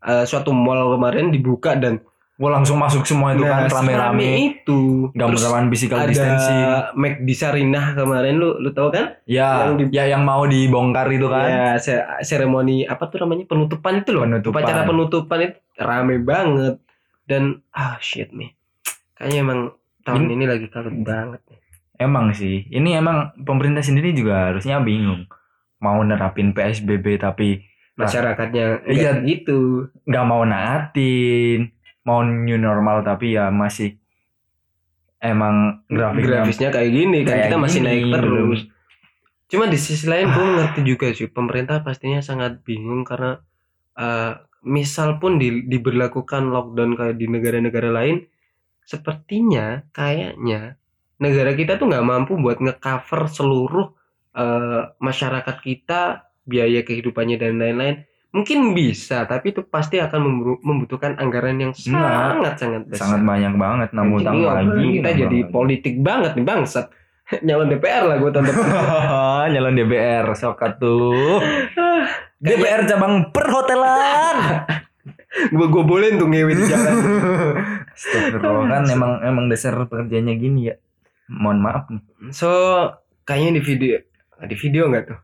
eh, 0.04 0.24
suatu 0.28 0.52
mall 0.52 0.96
kemarin 0.96 1.32
dibuka 1.32 1.72
dan 1.76 2.00
Wah 2.42 2.50
langsung 2.52 2.74
masuk 2.74 3.06
semua 3.06 3.30
itu 3.30 3.46
kan 3.46 3.70
serame 3.70 3.94
rame-rame. 3.94 4.30
itu 4.50 4.80
Terus 5.14 5.38
melawan 5.38 5.70
physical 5.70 5.94
ada 5.96 6.10
distancing. 6.10 6.58
Mac 6.92 7.22
di 7.22 7.32
Sarinah 7.32 7.94
kemarin 7.94 8.34
lu 8.34 8.58
lu 8.58 8.70
tahu 8.70 8.90
kan 8.90 9.14
Ya, 9.24 9.62
yang 9.62 9.78
di- 9.78 9.94
ya 9.94 10.04
yang 10.08 10.22
mau 10.22 10.42
dibongkar 10.44 11.06
itu 11.08 11.24
kan. 11.24 11.46
Ya, 11.46 11.66
se- 11.78 12.02
seremoni 12.20 12.82
apa 12.82 13.06
tuh 13.06 13.22
namanya 13.22 13.46
penutupan 13.46 14.02
itu 14.02 14.10
loh. 14.10 14.26
Penutupan. 14.26 14.58
Upacara 14.58 14.82
penutupan 14.82 15.38
itu 15.40 15.56
rame 15.78 16.18
banget 16.18 16.82
dan 17.24 17.42
ah 17.70 17.94
shit 17.96 18.28
nih. 18.30 18.50
Kayaknya 19.14 19.38
emang 19.40 19.60
tahun 20.02 20.20
Ini- 20.20 20.34
ini 20.34 20.44
lagi 20.44 20.66
kalut 20.66 20.98
banget 20.98 21.40
nih. 21.46 21.60
Emang 21.96 22.34
sih, 22.34 22.66
ini 22.66 22.92
emang 22.92 23.30
pemerintah 23.38 23.78
sendiri 23.80 24.10
juga 24.10 24.50
harusnya 24.50 24.82
bingung. 24.82 25.30
Mau 25.78 26.02
nerapin 26.02 26.50
PSBB 26.50 27.14
tapi 27.16 27.62
Masyarakatnya 27.94 28.82
iya 28.84 29.20
gitu. 29.20 29.86
nggak 30.02 30.24
mau 30.24 30.42
naatin, 30.42 31.70
mau 32.02 32.22
new 32.26 32.58
normal 32.58 33.06
tapi 33.06 33.38
ya 33.38 33.50
masih 33.54 33.98
emang 35.22 35.86
grafiknya 35.86 36.42
Grafisnya 36.42 36.68
kayak 36.74 36.90
gini 36.90 37.18
kan 37.22 37.30
kayak 37.30 37.44
kita 37.46 37.58
masih 37.62 37.80
gini, 37.80 37.88
naik 37.88 38.02
terus. 38.10 38.26
belum. 38.26 38.50
Cuma 39.52 39.64
di 39.68 39.78
sisi 39.78 40.06
lain 40.08 40.26
gue 40.32 40.46
ngerti 40.58 40.80
juga 40.82 41.06
sih 41.14 41.28
pemerintah 41.30 41.84
pastinya 41.86 42.18
sangat 42.18 42.66
bingung 42.66 43.06
karena 43.06 43.38
eh, 43.94 44.32
misal 44.66 45.22
pun 45.22 45.38
di, 45.38 45.66
diberlakukan 45.70 46.50
lockdown 46.50 46.98
kayak 46.98 47.16
di 47.18 47.26
negara-negara 47.30 47.90
lain, 47.94 48.26
sepertinya 48.82 49.86
kayaknya 49.94 50.78
negara 51.22 51.54
kita 51.54 51.78
tuh 51.78 51.86
nggak 51.86 52.06
mampu 52.06 52.34
buat 52.34 52.58
ngecover 52.58 53.30
seluruh 53.30 53.86
eh, 54.34 54.82
masyarakat 54.98 55.56
kita 55.62 56.32
biaya 56.42 56.82
kehidupannya 56.82 57.38
dan 57.38 57.62
lain-lain. 57.62 57.96
Mungkin 58.32 58.72
bisa, 58.72 59.28
tapi 59.28 59.52
itu 59.52 59.60
pasti 59.60 60.00
akan 60.00 60.20
membu- 60.20 60.60
membutuhkan 60.60 61.20
anggaran 61.20 61.60
yang 61.60 61.72
Nah, 61.92 62.32
sangat 62.32 62.54
sangat 62.56 62.82
besar. 62.88 63.00
sangat 63.06 63.20
banyak 63.22 63.52
banget 63.54 63.88
utang 63.92 64.34
ini 64.34 64.48
lagi. 64.48 64.84
kita 64.96 65.10
jadi 65.20 65.38
lagi. 65.38 65.52
politik 65.52 65.94
banget 66.00 66.32
nih 66.32 66.46
bangsat. 66.46 66.86
Nyalon 67.46 67.68
DPR 67.68 68.04
lah 68.08 68.16
gue 68.16 68.30
tonton. 68.32 68.56
Nyalon 69.52 69.74
DPR 69.76 70.24
sokat 70.32 70.80
tuh. 70.80 71.44
DPR 72.42 72.88
cabang 72.88 73.28
perhotelan. 73.30 74.64
gue 75.48 75.66
gue 75.66 75.84
bolehin 75.84 76.16
tuh 76.16 76.26
ngewe 76.26 76.52
di 76.52 76.64
jalan. 76.66 76.92
Kan 78.66 78.84
emang 78.86 79.12
emang 79.22 79.44
dasar 79.46 79.76
pekerjaannya 79.78 80.34
gini 80.36 80.60
ya. 80.68 80.76
Mohon 81.28 81.58
maaf 81.60 81.84
nih. 81.88 82.02
So 82.30 82.48
kayaknya 83.22 83.56
di 83.56 83.62
video 83.62 83.94
di 84.42 84.56
video 84.56 84.88
nggak 84.88 85.04
tuh? 85.06 85.18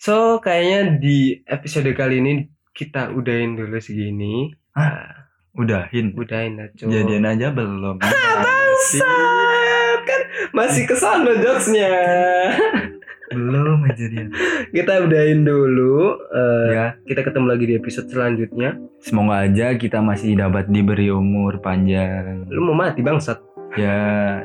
So 0.00 0.40
kayaknya 0.40 0.96
di 0.96 1.18
episode 1.44 1.92
kali 1.92 2.24
ini 2.24 2.32
kita 2.72 3.12
udahin 3.12 3.52
dulu 3.52 3.76
segini. 3.76 4.48
Ah, 4.72 5.28
Udahin. 5.52 6.16
udahin 6.16 6.56
cuy. 6.72 6.88
Jadian 6.88 7.28
aja 7.28 7.52
belum. 7.52 8.00
Bangsat 8.44 10.00
kan 10.08 10.20
masih 10.56 10.88
ke 10.88 10.96
sana 10.96 11.36
jokesnya. 11.36 11.92
belum 13.36 13.84
aja 13.86 14.04
dia. 14.08 14.24
kita 14.72 15.04
udahin 15.04 15.44
dulu. 15.44 16.16
Eh, 16.32 16.68
Ya, 16.72 16.86
Kita 17.04 17.20
ketemu 17.20 17.46
lagi 17.46 17.64
di 17.68 17.74
episode 17.76 18.08
selanjutnya. 18.08 18.80
semoga 19.00 19.44
aja 19.44 19.76
kita 19.76 20.00
masih 20.00 20.32
dapat 20.32 20.64
diberi 20.66 21.12
umur 21.12 21.60
panjang. 21.60 22.48
Lu 22.48 22.64
mau 22.64 22.74
mati 22.74 23.04
bangsat. 23.04 23.36
Ya, 23.78 23.98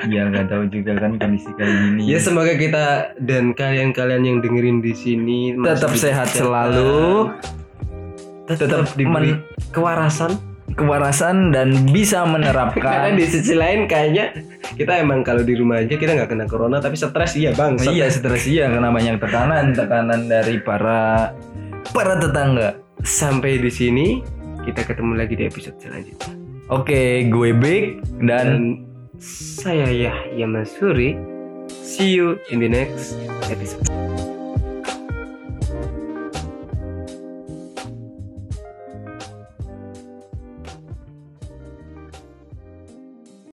ya 0.06 0.30
nggak 0.30 0.54
tahu 0.54 0.70
juga 0.70 1.02
kan 1.02 1.18
kondisi 1.18 1.50
kayak 1.58 1.66
gini. 1.66 2.02
Ya 2.06 2.22
semoga 2.22 2.54
kita 2.54 3.18
dan 3.18 3.58
kalian-kalian 3.58 4.22
yang 4.22 4.38
dengerin 4.38 4.86
di 4.86 4.94
sini 4.94 5.58
tetap 5.58 5.98
sehat 5.98 6.30
kesehatan, 6.30 6.46
selalu, 6.46 7.34
tetap, 8.46 8.86
tetap 8.86 8.88
diberi 8.94 9.34
men- 9.34 9.42
kewarasan. 9.74 10.38
kewarasan 10.76 11.56
dan 11.56 11.72
bisa 11.90 12.22
Karena 12.22 12.36
menerapkan. 12.36 13.16
di 13.16 13.26
sisi 13.26 13.56
lain 13.56 13.88
kayaknya 13.88 14.36
kita 14.76 15.00
emang 15.00 15.24
kalau 15.24 15.40
di 15.40 15.56
rumah 15.56 15.80
aja 15.80 15.96
kita 15.96 16.12
nggak 16.12 16.36
kena 16.36 16.46
corona 16.46 16.78
tapi 16.78 16.94
stres 16.94 17.34
iya 17.34 17.56
bang. 17.56 17.80
Oh, 17.80 17.90
iya, 17.90 18.12
stres 18.12 18.44
iya 18.46 18.68
karena 18.68 18.92
banyak 18.92 19.16
tekanan, 19.18 19.72
tekanan 19.72 20.28
dari 20.28 20.60
para 20.60 21.32
para 21.96 22.20
tetangga. 22.20 22.76
Sampai 23.02 23.58
di 23.58 23.72
sini 23.72 24.20
kita 24.68 24.84
ketemu 24.84 25.14
lagi 25.16 25.34
di 25.34 25.48
episode 25.48 25.78
selanjutnya. 25.80 26.34
Oke, 26.68 27.24
gue 27.30 27.50
Big 27.56 28.02
dan 28.20 28.46
Dan 28.46 28.52
saya 29.20 29.90
Yahya 29.92 30.48
Masuri. 30.48 31.16
See 31.70 32.14
you 32.14 32.40
in 32.52 32.60
the 32.60 32.70
next 32.70 33.16
episode. 33.50 34.05